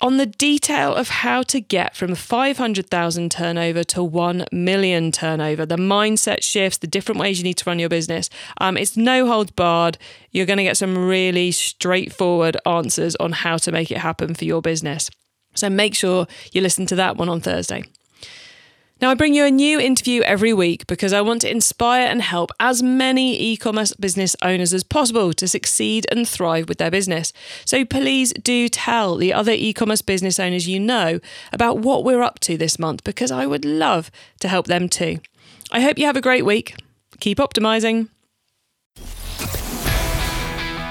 on 0.00 0.16
the 0.16 0.26
detail 0.26 0.94
of 0.94 1.08
how 1.08 1.42
to 1.44 1.60
get 1.60 1.94
from 1.94 2.14
500,000 2.14 3.30
turnover 3.30 3.84
to 3.84 4.02
1 4.02 4.46
million 4.50 5.12
turnover, 5.12 5.66
the 5.66 5.76
mindset 5.76 6.42
shifts, 6.42 6.78
the 6.78 6.86
different 6.86 7.20
ways 7.20 7.38
you 7.38 7.44
need 7.44 7.58
to 7.58 7.64
run 7.68 7.78
your 7.78 7.88
business. 7.88 8.30
Um, 8.60 8.76
it's 8.76 8.96
no 8.96 9.26
holds 9.26 9.50
barred. 9.50 9.98
You're 10.30 10.46
going 10.46 10.56
to 10.56 10.64
get 10.64 10.76
some 10.76 10.96
really 10.96 11.50
straightforward 11.52 12.56
answers 12.64 13.14
on 13.16 13.32
how 13.32 13.58
to 13.58 13.72
make 13.72 13.90
it 13.90 13.98
happen 13.98 14.34
for 14.34 14.44
your 14.44 14.62
business. 14.62 15.10
So 15.54 15.68
make 15.68 15.94
sure 15.94 16.26
you 16.52 16.60
listen 16.60 16.86
to 16.86 16.96
that 16.96 17.16
one 17.16 17.28
on 17.28 17.40
Thursday. 17.40 17.84
Now, 19.00 19.10
I 19.10 19.14
bring 19.14 19.32
you 19.32 19.46
a 19.46 19.50
new 19.50 19.80
interview 19.80 20.20
every 20.20 20.52
week 20.52 20.86
because 20.86 21.14
I 21.14 21.22
want 21.22 21.40
to 21.40 21.50
inspire 21.50 22.06
and 22.06 22.20
help 22.20 22.50
as 22.60 22.82
many 22.82 23.34
e 23.40 23.56
commerce 23.56 23.94
business 23.94 24.36
owners 24.42 24.74
as 24.74 24.84
possible 24.84 25.32
to 25.32 25.48
succeed 25.48 26.06
and 26.10 26.28
thrive 26.28 26.68
with 26.68 26.76
their 26.76 26.90
business. 26.90 27.32
So 27.64 27.86
please 27.86 28.34
do 28.34 28.68
tell 28.68 29.16
the 29.16 29.32
other 29.32 29.52
e 29.52 29.72
commerce 29.72 30.02
business 30.02 30.38
owners 30.38 30.68
you 30.68 30.78
know 30.78 31.18
about 31.50 31.78
what 31.78 32.04
we're 32.04 32.22
up 32.22 32.40
to 32.40 32.58
this 32.58 32.78
month 32.78 33.02
because 33.02 33.30
I 33.30 33.46
would 33.46 33.64
love 33.64 34.10
to 34.40 34.48
help 34.48 34.66
them 34.66 34.86
too. 34.86 35.20
I 35.72 35.80
hope 35.80 35.98
you 35.98 36.04
have 36.04 36.16
a 36.16 36.20
great 36.20 36.44
week. 36.44 36.74
Keep 37.20 37.38
optimizing. 37.38 38.08